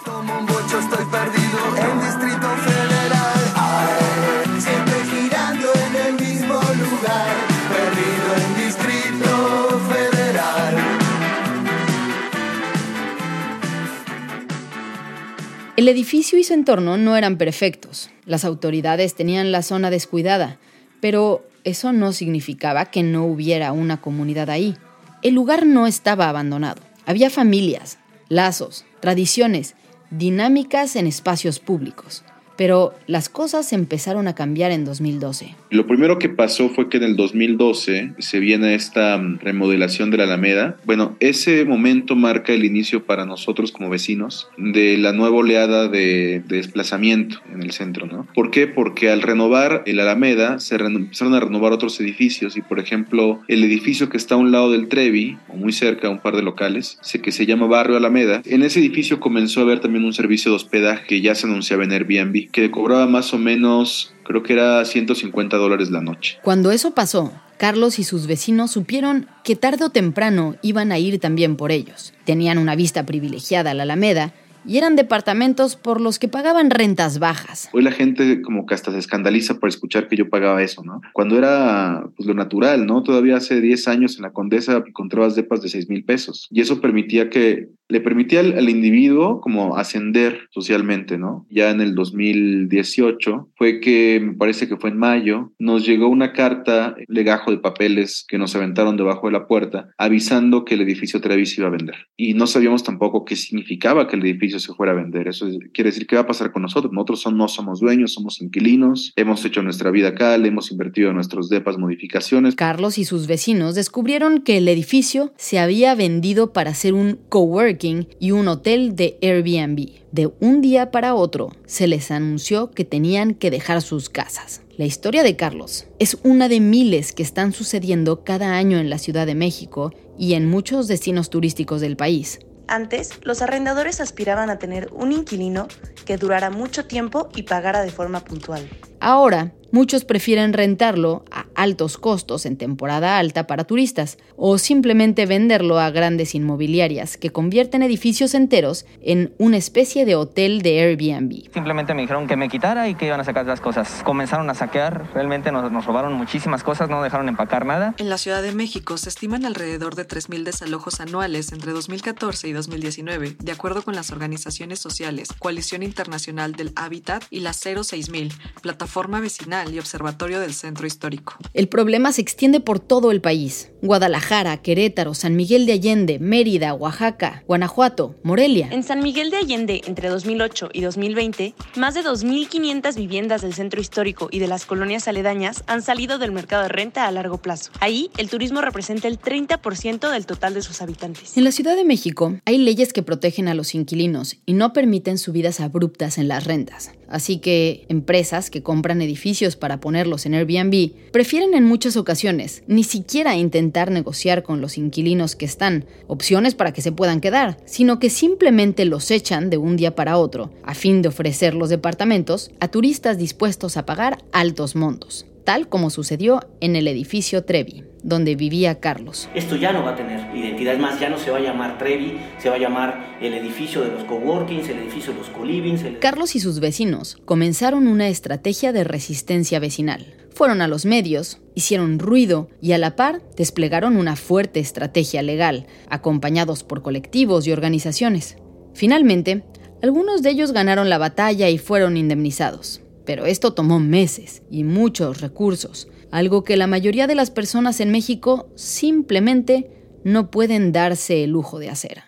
El 15.74 15.88
edificio 15.88 16.38
y 16.38 16.44
su 16.44 16.52
entorno 16.52 16.98
no 16.98 17.16
eran 17.16 17.38
perfectos. 17.38 18.10
Las 18.26 18.44
autoridades 18.44 19.14
tenían 19.14 19.52
la 19.52 19.62
zona 19.62 19.88
descuidada, 19.88 20.58
pero 21.00 21.48
eso 21.64 21.94
no 21.94 22.12
significaba 22.12 22.86
que 22.86 23.02
no 23.02 23.24
hubiera 23.24 23.72
una 23.72 23.98
comunidad 23.98 24.50
ahí. 24.50 24.76
El 25.22 25.32
lugar 25.32 25.64
no 25.64 25.86
estaba 25.86 26.28
abandonado. 26.28 26.82
Había 27.06 27.30
familias, 27.30 27.96
lazos, 28.28 28.84
tradiciones, 29.00 29.74
dinámicas 30.10 30.94
en 30.94 31.06
espacios 31.06 31.58
públicos. 31.58 32.22
Pero 32.56 32.92
las 33.06 33.28
cosas 33.28 33.73
empezaron 33.73 34.28
a 34.28 34.35
cambiar 34.35 34.73
en 34.73 34.85
2012. 34.85 35.54
Lo 35.71 35.87
primero 35.87 36.18
que 36.18 36.28
pasó 36.28 36.68
fue 36.68 36.88
que 36.88 36.99
en 36.99 37.04
el 37.04 37.16
2012 37.16 38.14
se 38.18 38.40
viene 38.40 38.75
esta 38.75 39.16
mm, 39.16 39.38
remodelación 39.40 40.11
de 40.11 40.18
la 40.18 40.25
Alameda. 40.25 40.76
Bueno, 40.85 41.16
ese 41.21 41.64
momento 41.64 42.14
marca 42.14 42.52
el 42.52 42.64
inicio 42.64 43.04
para 43.04 43.25
nosotros 43.25 43.73
como 43.73 43.88
vecinos 43.88 44.49
de 44.56 44.99
la 44.99 45.12
nueva 45.12 45.37
oleada 45.37 45.88
de, 45.88 46.42
desplazamiento 46.47 47.40
en 47.52 47.62
el 47.62 47.73
centro, 47.73 48.06
¿no? 48.06 48.26
¿Por 48.35 48.50
qué? 48.50 48.66
Porque 48.66 49.11
al 49.11 49.23
renovar 49.23 49.82
el 49.87 50.00
Alameda 50.00 50.59
se 50.59 50.76
empezaron 50.76 51.35
a 51.35 51.40
renovar 51.40 51.73
otros 51.73 51.99
edificios 52.00 52.56
y, 52.56 52.62
por 52.62 52.78
ejemplo, 52.78 53.40
el 53.49 53.64
edificio 53.64 54.09
que 54.09 54.16
está 54.16 54.35
a 54.35 54.38
un 54.38 54.52
lado 54.52 54.71
del 54.73 54.88
Trevi, 54.88 55.38
o 55.49 55.56
muy 55.56 55.73
cerca, 55.73 56.09
un 56.09 56.21
par 56.21 56.37
de 56.37 56.42
locales, 56.42 56.99
que 57.23 57.32
se 57.32 57.47
llama 57.47 57.66
Barrio 57.66 57.97
Alameda, 57.97 58.42
en 58.44 58.62
ese 58.62 58.80
edificio 58.80 59.21
comenzó 59.21 59.61
a 59.61 59.62
haber 59.64 59.80
también 59.80 60.04
un 60.04 60.12
servicio 60.12 60.50
de 60.50 60.56
hospedaje 60.56 61.06
que 61.06 61.21
ya 61.21 61.35
se 61.35 61.47
anunciaba 61.47 61.85
en 61.85 61.92
Airbnb 61.92 62.41
que 62.46 62.70
cobraba 62.70 63.06
más 63.06 63.34
o 63.34 63.38
menos, 63.38 64.14
creo 64.25 64.42
que 64.42 64.54
era 64.54 64.84
150 64.84 65.56
dólares 65.56 65.90
la 65.90 66.00
noche. 66.00 66.38
Cuando 66.42 66.70
eso 66.70 66.94
pasó, 66.94 67.32
Carlos 67.58 67.99
y 67.99 68.04
sus 68.04 68.26
vecinos 68.26 68.72
supieron 68.72 69.28
que 69.44 69.54
tarde 69.54 69.84
o 69.84 69.90
temprano 69.90 70.56
iban 70.62 70.90
a 70.90 70.99
ir 70.99 71.20
también 71.20 71.56
por 71.56 71.70
ellos. 71.70 72.12
Tenían 72.25 72.58
una 72.58 72.75
vista 72.75 73.06
privilegiada 73.06 73.70
a 73.70 73.75
la 73.75 73.84
Alameda 73.84 74.32
y 74.66 74.78
eran 74.78 74.97
departamentos 74.97 75.76
por 75.76 76.00
los 76.00 76.19
que 76.19 76.28
pagaban 76.28 76.71
rentas 76.71 77.19
bajas. 77.19 77.69
Hoy 77.73 77.83
la 77.83 77.92
gente 77.92 78.42
como 78.42 78.66
que 78.66 78.75
hasta 78.75 78.92
se 78.92 78.99
escandaliza 78.99 79.59
por 79.59 79.69
escuchar 79.69 80.09
que 80.09 80.16
yo 80.16 80.28
pagaba 80.28 80.62
eso, 80.62 80.83
¿no? 80.85 81.00
Cuando 81.12 81.38
era 81.38 82.04
pues, 82.16 82.26
lo 82.26 82.35
natural, 82.35 82.87
¿no? 82.87 83.02
Todavía 83.02 83.37
hace 83.37 83.61
10 83.61 83.88
años 83.88 84.16
en 84.16 84.23
la 84.23 84.33
Condesa 84.33 84.83
encontrabas 84.87 85.35
depas 85.35 85.62
de 85.62 85.69
6 85.69 85.88
mil 85.88 86.04
pesos 86.04 86.49
y 86.50 86.61
eso 86.61 86.81
permitía 86.81 87.31
que 87.31 87.69
le 87.92 88.00
permitía 88.00 88.40
al, 88.40 88.71
individuo 88.71 89.40
como 89.42 89.76
ascender 89.76 90.49
socialmente, 90.50 91.19
¿no? 91.19 91.47
Ya 91.50 91.71
en 91.71 91.83
el 91.83 91.95
2018 91.95 93.50
fue 93.54 93.81
que, 93.81 94.19
me 94.19 94.33
parece 94.33 94.66
que 94.66 94.78
fue 94.78 94.90
en 94.90 94.97
mayo, 94.97 95.52
nos 95.59 95.85
llegó 95.85 96.09
una 96.09 96.33
carta, 96.33 96.97
legajo 97.07 97.50
de 97.50 97.59
papeles 97.59 98.25
que 98.26 98.38
nos 98.38 98.57
aventaron 98.57 98.97
debajo 98.97 99.26
de 99.26 99.35
la 99.35 99.47
puerta, 99.47 99.90
avisando 99.99 100.64
que 100.64 100.75
el 100.75 100.81
edificio 100.81 101.21
Trevis 101.21 101.59
iba 101.59 101.66
a 101.66 101.71
vender. 101.71 101.97
Y 102.16 102.33
no 102.33 102.47
sabíamos 102.47 102.83
tampoco 102.83 103.26
qué 103.26 103.37
significaba 103.37 104.09
que 104.09 104.16
el 104.16 104.23
edificio 104.23 104.51
se 104.61 104.75
fuera 104.75 104.92
a 104.92 104.97
vender. 104.97 105.28
Eso 105.28 105.47
quiere 105.73 105.90
decir 105.90 106.06
qué 106.06 106.16
va 106.16 106.23
a 106.23 106.26
pasar 106.26 106.52
con 106.52 106.62
nosotros. 106.62 106.92
Nosotros 106.92 107.32
no 107.32 107.49
somos 107.49 107.80
dueños, 107.80 108.12
somos 108.12 108.40
inquilinos, 108.40 109.12
hemos 109.16 109.44
hecho 109.44 109.62
nuestra 109.62 109.90
vida 109.90 110.09
acá, 110.09 110.37
le 110.38 110.49
hemos 110.49 110.71
invertido 110.71 111.11
en 111.11 111.16
nuestros 111.16 111.49
depas 111.49 111.78
modificaciones. 111.78 112.54
Carlos 112.54 112.99
y 112.99 113.04
sus 113.04 113.26
vecinos 113.26 113.75
descubrieron 113.75 114.40
que 114.40 114.59
el 114.59 114.68
edificio 114.68 115.32
se 115.37 115.59
había 115.59 115.94
vendido 115.94 116.52
para 116.52 116.71
hacer 116.71 116.94
un 116.94 117.18
coworking 117.28 118.09
y 118.18 118.30
un 118.32 118.49
hotel 118.49 118.97
de 118.97 119.18
Airbnb. 119.23 120.02
De 120.12 120.30
un 120.40 120.61
día 120.61 120.90
para 120.90 121.14
otro 121.14 121.52
se 121.64 121.87
les 121.87 122.11
anunció 122.11 122.71
que 122.71 122.85
tenían 122.85 123.35
que 123.35 123.50
dejar 123.50 123.80
sus 123.80 124.11
casas. 124.11 124.62
La 124.76 124.85
historia 124.85 125.23
de 125.23 125.37
Carlos 125.37 125.87
es 125.99 126.18
una 126.23 126.49
de 126.49 126.61
miles 126.61 127.12
que 127.12 127.23
están 127.23 127.52
sucediendo 127.52 128.25
cada 128.25 128.56
año 128.56 128.78
en 128.78 128.90
la 128.90 128.99
Ciudad 128.99 129.26
de 129.26 129.35
México 129.35 129.92
y 130.18 130.35
en 130.35 130.49
muchos 130.49 130.88
destinos 130.88 131.30
turísticos 131.30 131.80
del 131.80 131.97
país. 131.97 132.40
Antes, 132.69 133.21
los 133.23 133.42
arrendadores 133.42 134.00
aspiraban 134.00 134.50
a 134.50 134.59
tener 134.59 134.88
un 134.92 135.12
inquilino 135.12 135.69
que 136.04 136.16
durara 136.16 136.50
mucho 136.50 136.87
tiempo 136.87 137.28
y 137.35 137.42
pagara 137.42 137.83
de 137.83 137.90
forma 137.90 138.21
puntual. 138.21 138.69
Ahora, 139.00 139.52
muchos 139.72 140.04
prefieren 140.04 140.52
rentarlo 140.52 141.24
a 141.30 141.46
altos 141.54 141.98
costos 141.98 142.46
en 142.46 142.56
temporada 142.56 143.18
alta 143.18 143.46
para 143.46 143.64
turistas 143.64 144.18
o 144.36 144.58
simplemente 144.58 145.26
venderlo 145.26 145.80
a 145.80 145.90
grandes 145.90 146.34
inmobiliarias 146.34 147.16
que 147.16 147.30
convierten 147.30 147.82
edificios 147.82 148.34
enteros 148.34 148.86
en 149.02 149.34
una 149.38 149.56
especie 149.56 150.04
de 150.04 150.14
hotel 150.14 150.62
de 150.62 150.80
Airbnb. 150.80 151.52
Simplemente 151.52 151.94
me 151.94 152.02
dijeron 152.02 152.26
que 152.26 152.36
me 152.36 152.48
quitara 152.48 152.88
y 152.88 152.94
que 152.94 153.06
iban 153.06 153.20
a 153.20 153.24
sacar 153.24 153.46
las 153.46 153.60
cosas. 153.60 154.02
Comenzaron 154.04 154.48
a 154.50 154.54
saquear, 154.54 155.10
realmente 155.14 155.50
nos, 155.50 155.72
nos 155.72 155.86
robaron 155.86 156.12
muchísimas 156.12 156.62
cosas, 156.62 156.88
no 156.88 157.02
dejaron 157.02 157.28
empacar 157.28 157.66
nada. 157.66 157.94
En 157.98 158.08
la 158.08 158.18
Ciudad 158.18 158.42
de 158.42 158.52
México 158.52 158.96
se 158.98 159.08
estiman 159.08 159.44
alrededor 159.44 159.94
de 159.94 160.06
3.000 160.06 160.44
desalojos 160.44 161.00
anuales 161.00 161.52
entre 161.52 161.72
2014 161.72 162.48
y 162.48 162.52
2019, 162.52 163.36
de 163.38 163.52
acuerdo 163.52 163.82
con 163.82 163.94
las 163.94 164.10
organizaciones 164.10 164.78
sociales 164.78 165.28
Coalición 165.38 165.82
Internacional 165.82 166.52
del 166.52 166.72
Hábitat 166.76 167.24
y 167.30 167.40
la 167.40 167.52
06000, 167.52 168.32
Plataforma 168.60 169.20
Vecinal 169.20 169.62
y 169.71 169.78
Observatorio 169.78 170.40
del 170.40 170.54
Centro 170.54 170.87
Histórico. 170.87 171.37
El 171.54 171.69
problema 171.69 172.12
se 172.12 172.21
extiende 172.21 172.61
por 172.61 172.81
todo 172.81 173.11
el 173.11 173.21
país. 173.21 173.71
Guadalajara, 173.83 174.57
Querétaro, 174.62 175.14
San 175.14 175.37
Miguel 175.37 175.66
de 175.66 175.73
Allende, 175.73 176.19
Mérida, 176.19 176.73
Oaxaca, 176.75 177.42
Guanajuato, 177.47 178.14
Morelia. 178.23 178.69
En 178.71 178.83
San 178.83 179.00
Miguel 179.00 179.31
de 179.31 179.38
Allende, 179.38 179.83
entre 179.87 180.09
2008 180.09 180.71
y 180.73 180.81
2020, 180.83 181.54
más 181.76 181.95
de 181.95 182.02
2.500 182.02 182.95
viviendas 182.95 183.42
del 183.42 183.54
centro 183.54 183.81
histórico 183.81 184.28
y 184.31 184.38
de 184.38 184.47
las 184.47 184.66
colonias 184.66 185.09
aledañas 185.09 185.64
han 185.66 185.83
salido 185.83 186.19
del 186.19 186.33
mercado 186.33 186.62
de 186.62 186.69
renta 186.69 187.07
a 187.07 187.11
largo 187.11 187.38
plazo. 187.38 187.73
Ahí, 187.81 188.11
el 188.16 188.31
turismo 188.31 188.61
representa 188.61 189.09
el 189.09 189.19
30% 189.19 190.11
del 190.11 190.26
total 190.26 190.54
de 190.54 190.62
sus 190.62 190.81
habitantes. 190.81 191.37
En 191.37 191.45
la 191.45 191.52
Ciudad 191.52 191.76
de 191.76 191.85
México, 191.85 192.38
hay 192.45 192.59
leyes 192.59 192.92
que 192.92 193.02
protegen 193.02 193.49
a 193.49 193.54
los 193.54 193.75
inquilinos 193.75 194.38
y 194.47 194.52
no 194.54 194.73
permiten 194.73 195.19
subidas 195.19 195.61
abruptas 195.61 196.19
en 196.19 196.28
las 196.28 196.45
rentas. 196.45 196.92
Así 197.09 197.38
que 197.38 197.85
empresas 197.88 198.49
que 198.49 198.62
compran 198.62 199.02
edificios 199.02 199.51
para 199.56 199.80
ponerlos 199.80 200.26
en 200.26 200.35
Airbnb 200.35 200.92
prefieren 201.12 201.54
en 201.54 201.64
muchas 201.64 201.97
ocasiones 201.97 202.62
ni 202.66 202.85
siquiera 202.85 203.37
intentar 203.37 203.90
negociar 203.90 204.42
con 204.42 204.61
los 204.61 204.78
inquilinos 204.78 205.37
que 205.37 205.44
están, 205.44 205.85
opciones 206.06 206.54
para 206.54 206.73
que 206.73 206.82
se 206.82 206.92
puedan 206.92 207.21
quedar, 207.21 207.59
sino 207.64 207.99
que 207.99 208.11
simplemente 208.11 208.85
los 208.85 209.11
echan 209.11 209.50
de 209.50 209.59
un 209.59 209.76
día 209.76 209.94
para 209.94 210.18
otro, 210.18 210.52
a 210.62 210.75
fin 210.75 211.02
de 211.02 211.09
ofrecer 211.09 211.54
los 211.54 211.68
departamentos 211.68 212.50
a 212.61 212.68
turistas 212.68 213.18
dispuestos 213.18 213.76
a 213.76 213.87
pagar 213.87 214.18
altos 214.32 214.76
montos 214.76 215.26
tal 215.44 215.68
como 215.68 215.90
sucedió 215.90 216.40
en 216.61 216.76
el 216.76 216.88
edificio 216.88 217.44
Trevi, 217.44 217.85
donde 218.02 218.37
vivía 218.37 218.80
Carlos. 218.80 219.28
Esto 219.35 219.56
ya 219.56 219.73
no 219.73 219.85
va 219.85 219.90
a 219.90 219.97
tener 219.97 220.35
identidad 220.37 220.76
más, 220.78 220.99
ya 221.00 221.09
no 221.09 221.18
se 221.18 221.30
va 221.30 221.38
a 221.38 221.40
llamar 221.40 221.78
Trevi, 221.78 222.18
se 222.38 222.49
va 222.49 222.56
a 222.56 222.59
llamar 222.59 223.16
el 223.21 223.35
edificio 223.35 223.82
de 223.82 223.90
los 223.90 224.04
coworkings, 224.04 224.68
el 224.68 224.78
edificio 224.78 225.12
de 225.12 225.18
los 225.18 225.28
colivings. 225.28 225.82
Carlos 226.00 226.35
y 226.35 226.40
sus 226.40 226.61
vecinos 226.61 227.18
comenzaron 227.25 227.87
una 227.87 228.09
estrategia 228.09 228.73
de 228.73 228.85
resistencia 228.85 229.59
vecinal. 229.59 230.14
Fueron 230.35 230.62
a 230.62 230.68
los 230.68 230.87
medios, 230.87 231.40
hicieron 231.54 231.99
ruido 231.99 232.49
y 232.61 232.73
a 232.73 232.78
la 232.78 232.97
par 232.97 233.23
desplegaron 233.37 233.97
una 233.97 234.16
fuerte 234.16 234.61
estrategia 234.61 235.23
legal, 235.23 235.66
acompañados 235.88 236.64
por 236.64 236.82
colectivos 236.82 237.47
y 237.47 237.52
organizaciones. 237.52 238.37
Finalmente, 238.75 239.44
algunos 239.82 240.23
de 240.23 240.30
ellos 240.30 240.52
ganaron 240.52 240.88
la 240.88 240.99
batalla 240.99 241.50
y 241.50 241.59
fueron 241.59 241.97
indemnizados. 241.97 242.80
Pero 243.04 243.26
esto 243.26 243.52
tomó 243.52 243.80
meses 243.80 244.42
y 244.50 244.64
muchos 244.64 245.21
recursos, 245.21 245.88
algo 246.12 246.45
que 246.45 246.57
la 246.57 246.69
mayoría 246.69 247.09
de 247.09 247.16
las 247.16 247.31
personas 247.31 247.81
en 247.81 247.90
México 247.90 248.49
simplemente 248.54 249.71
no 250.04 250.31
pueden 250.31 250.71
darse 250.71 251.25
el 251.25 251.31
lujo 251.31 251.59
de 251.59 251.71
hacer. 251.71 252.02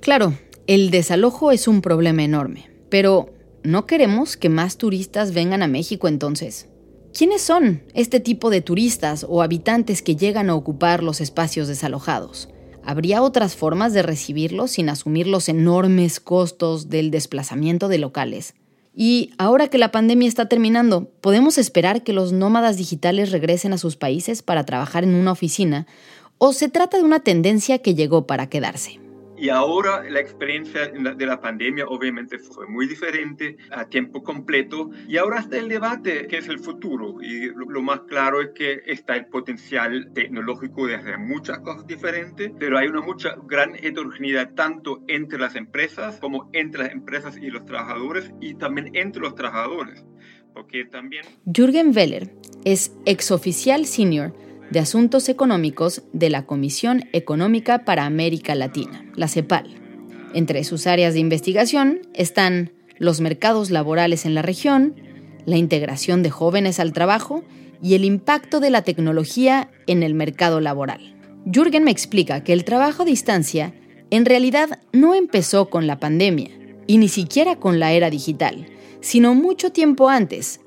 Claro, 0.00 0.38
el 0.66 0.90
desalojo 0.90 1.50
es 1.50 1.68
un 1.68 1.82
problema 1.82 2.22
enorme, 2.22 2.70
pero 2.88 3.34
¿no 3.64 3.84
queremos 3.84 4.36
que 4.36 4.48
más 4.48 4.78
turistas 4.78 5.34
vengan 5.34 5.62
a 5.62 5.68
México 5.68 6.08
entonces? 6.08 6.68
¿Quiénes 7.12 7.42
son 7.42 7.82
este 7.94 8.20
tipo 8.20 8.48
de 8.48 8.60
turistas 8.60 9.26
o 9.28 9.42
habitantes 9.42 10.02
que 10.02 10.14
llegan 10.14 10.50
a 10.50 10.54
ocupar 10.54 11.02
los 11.02 11.20
espacios 11.20 11.66
desalojados? 11.66 12.48
¿Habría 12.84 13.22
otras 13.22 13.56
formas 13.56 13.92
de 13.92 14.02
recibirlos 14.02 14.70
sin 14.72 14.88
asumir 14.88 15.26
los 15.26 15.48
enormes 15.48 16.20
costos 16.20 16.90
del 16.90 17.10
desplazamiento 17.10 17.88
de 17.88 17.98
locales? 17.98 18.54
Y 19.00 19.30
ahora 19.38 19.68
que 19.68 19.78
la 19.78 19.92
pandemia 19.92 20.26
está 20.26 20.48
terminando, 20.48 21.08
¿podemos 21.20 21.56
esperar 21.56 22.02
que 22.02 22.12
los 22.12 22.32
nómadas 22.32 22.76
digitales 22.76 23.30
regresen 23.30 23.72
a 23.72 23.78
sus 23.78 23.94
países 23.94 24.42
para 24.42 24.66
trabajar 24.66 25.04
en 25.04 25.14
una 25.14 25.30
oficina? 25.30 25.86
¿O 26.38 26.52
se 26.52 26.68
trata 26.68 26.96
de 26.96 27.04
una 27.04 27.20
tendencia 27.20 27.78
que 27.78 27.94
llegó 27.94 28.26
para 28.26 28.48
quedarse? 28.48 28.98
Y 29.40 29.50
ahora 29.50 30.02
la 30.08 30.20
experiencia 30.20 30.88
de 30.88 31.26
la 31.26 31.40
pandemia 31.40 31.86
obviamente 31.86 32.38
fue 32.38 32.66
muy 32.66 32.86
diferente 32.86 33.56
a 33.70 33.84
tiempo 33.84 34.22
completo. 34.22 34.90
Y 35.06 35.16
ahora 35.16 35.40
está 35.40 35.58
el 35.58 35.68
debate, 35.68 36.26
que 36.26 36.38
es 36.38 36.48
el 36.48 36.58
futuro. 36.58 37.22
Y 37.22 37.46
lo, 37.54 37.82
más 37.82 38.00
claro 38.00 38.40
es 38.40 38.50
que 38.54 38.82
está 38.86 39.14
el 39.14 39.26
potencial 39.26 40.10
tecnológico 40.12 40.86
de 40.86 40.96
hacer 40.96 41.18
muchas 41.18 41.60
cosas 41.60 41.86
diferentes, 41.86 42.50
pero 42.58 42.78
hay 42.78 42.88
una 42.88 43.00
mucha 43.00 43.36
gran 43.46 43.74
heterogeneidad 43.76 44.54
tanto 44.54 45.02
entre 45.06 45.38
las 45.38 45.54
empresas 45.54 46.18
como 46.20 46.50
entre 46.52 46.84
las 46.84 46.92
empresas 46.92 47.36
y 47.36 47.50
los 47.50 47.64
trabajadores 47.64 48.32
y 48.40 48.54
también 48.54 48.90
entre 48.94 49.22
los 49.22 49.34
trabajadores. 49.34 50.04
Porque 50.52 50.84
también... 50.84 51.24
Jürgen 51.46 51.92
Weller 51.94 52.32
es 52.64 52.92
exoficial 53.04 53.86
senior 53.86 54.32
de 54.70 54.80
Asuntos 54.80 55.28
Económicos 55.28 56.02
de 56.12 56.30
la 56.30 56.44
Comisión 56.44 57.04
Económica 57.12 57.84
para 57.84 58.04
América 58.04 58.54
Latina, 58.54 59.04
la 59.14 59.28
CEPAL. 59.28 59.74
Entre 60.34 60.64
sus 60.64 60.86
áreas 60.86 61.14
de 61.14 61.20
investigación 61.20 62.00
están 62.14 62.72
los 62.98 63.20
mercados 63.20 63.70
laborales 63.70 64.26
en 64.26 64.34
la 64.34 64.42
región, 64.42 64.96
la 65.46 65.56
integración 65.56 66.22
de 66.22 66.30
jóvenes 66.30 66.80
al 66.80 66.92
trabajo 66.92 67.44
y 67.82 67.94
el 67.94 68.04
impacto 68.04 68.60
de 68.60 68.70
la 68.70 68.82
tecnología 68.82 69.70
en 69.86 70.02
el 70.02 70.14
mercado 70.14 70.60
laboral. 70.60 71.14
Jürgen 71.46 71.84
me 71.84 71.90
explica 71.90 72.44
que 72.44 72.52
el 72.52 72.64
trabajo 72.64 73.02
a 73.02 73.06
distancia 73.06 73.72
en 74.10 74.26
realidad 74.26 74.80
no 74.92 75.14
empezó 75.14 75.70
con 75.70 75.86
la 75.86 75.98
pandemia 75.98 76.50
y 76.86 76.98
ni 76.98 77.08
siquiera 77.08 77.56
con 77.56 77.78
la 77.78 77.92
era 77.92 78.10
digital, 78.10 78.66
sino 79.00 79.34
mucho 79.34 79.70
tiempo 79.70 80.08
antes, 80.08 80.60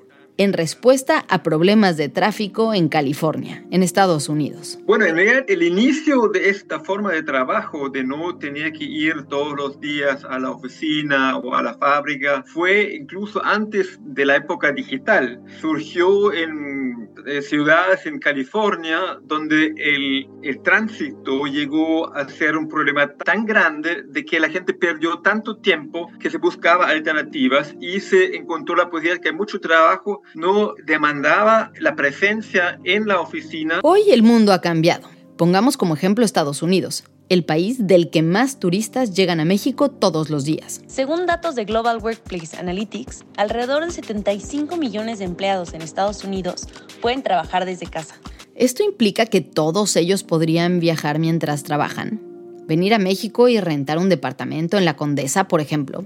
en 0.43 0.53
respuesta 0.53 1.23
a 1.29 1.43
problemas 1.43 1.97
de 1.97 2.09
tráfico 2.09 2.73
en 2.73 2.89
California, 2.89 3.63
en 3.69 3.83
Estados 3.83 4.27
Unidos. 4.27 4.79
Bueno, 4.85 5.05
en 5.05 5.15
realidad 5.15 5.45
el 5.47 5.61
inicio 5.61 6.29
de 6.29 6.49
esta 6.49 6.79
forma 6.79 7.11
de 7.11 7.21
trabajo, 7.21 7.89
de 7.89 8.03
no 8.03 8.35
tener 8.39 8.73
que 8.73 8.85
ir 8.85 9.25
todos 9.29 9.55
los 9.55 9.79
días 9.79 10.25
a 10.25 10.39
la 10.39 10.49
oficina 10.49 11.37
o 11.37 11.53
a 11.53 11.61
la 11.61 11.75
fábrica, 11.75 12.43
fue 12.47 12.95
incluso 12.95 13.43
antes 13.45 13.99
de 14.01 14.25
la 14.25 14.37
época 14.37 14.71
digital. 14.71 15.39
Surgió 15.59 16.33
en 16.33 17.11
eh, 17.27 17.41
ciudades 17.43 18.05
en 18.07 18.19
California 18.19 19.19
donde 19.21 19.73
el, 19.77 20.27
el 20.41 20.61
tránsito 20.63 21.45
llegó 21.45 22.11
a 22.15 22.27
ser 22.27 22.57
un 22.57 22.67
problema 22.67 23.13
tan 23.13 23.45
grande 23.45 24.03
de 24.07 24.25
que 24.25 24.39
la 24.39 24.49
gente 24.49 24.73
perdió 24.73 25.19
tanto 25.19 25.57
tiempo 25.57 26.09
que 26.19 26.31
se 26.31 26.39
buscaba 26.39 26.87
alternativas 26.87 27.75
y 27.79 27.99
se 27.99 28.35
encontró 28.35 28.75
la 28.75 28.89
posibilidad 28.89 29.21
que 29.21 29.29
hay 29.29 29.35
mucho 29.35 29.59
trabajo 29.59 30.23
no 30.35 30.73
demandaba 30.85 31.71
la 31.79 31.95
presencia 31.95 32.79
en 32.83 33.07
la 33.07 33.19
oficina. 33.19 33.79
Hoy 33.83 34.11
el 34.11 34.23
mundo 34.23 34.53
ha 34.53 34.61
cambiado. 34.61 35.09
Pongamos 35.37 35.77
como 35.77 35.95
ejemplo 35.95 36.23
Estados 36.23 36.61
Unidos, 36.61 37.03
el 37.29 37.45
país 37.45 37.87
del 37.87 38.09
que 38.09 38.21
más 38.21 38.59
turistas 38.59 39.15
llegan 39.15 39.39
a 39.39 39.45
México 39.45 39.89
todos 39.89 40.29
los 40.29 40.43
días. 40.43 40.81
Según 40.87 41.25
datos 41.25 41.55
de 41.55 41.65
Global 41.65 41.97
Workplace 41.97 42.57
Analytics, 42.57 43.23
alrededor 43.37 43.85
de 43.85 43.91
75 43.91 44.77
millones 44.77 45.19
de 45.19 45.25
empleados 45.25 45.73
en 45.73 45.81
Estados 45.81 46.23
Unidos 46.23 46.67
pueden 47.01 47.23
trabajar 47.23 47.65
desde 47.65 47.87
casa. 47.87 48.15
¿Esto 48.53 48.83
implica 48.83 49.25
que 49.25 49.41
todos 49.41 49.95
ellos 49.95 50.23
podrían 50.23 50.79
viajar 50.79 51.19
mientras 51.19 51.63
trabajan? 51.63 52.21
¿Venir 52.67 52.93
a 52.93 52.99
México 52.99 53.47
y 53.47 53.59
rentar 53.59 53.97
un 53.97 54.09
departamento 54.09 54.77
en 54.77 54.85
la 54.85 54.95
Condesa, 54.95 55.47
por 55.47 55.61
ejemplo? 55.61 56.05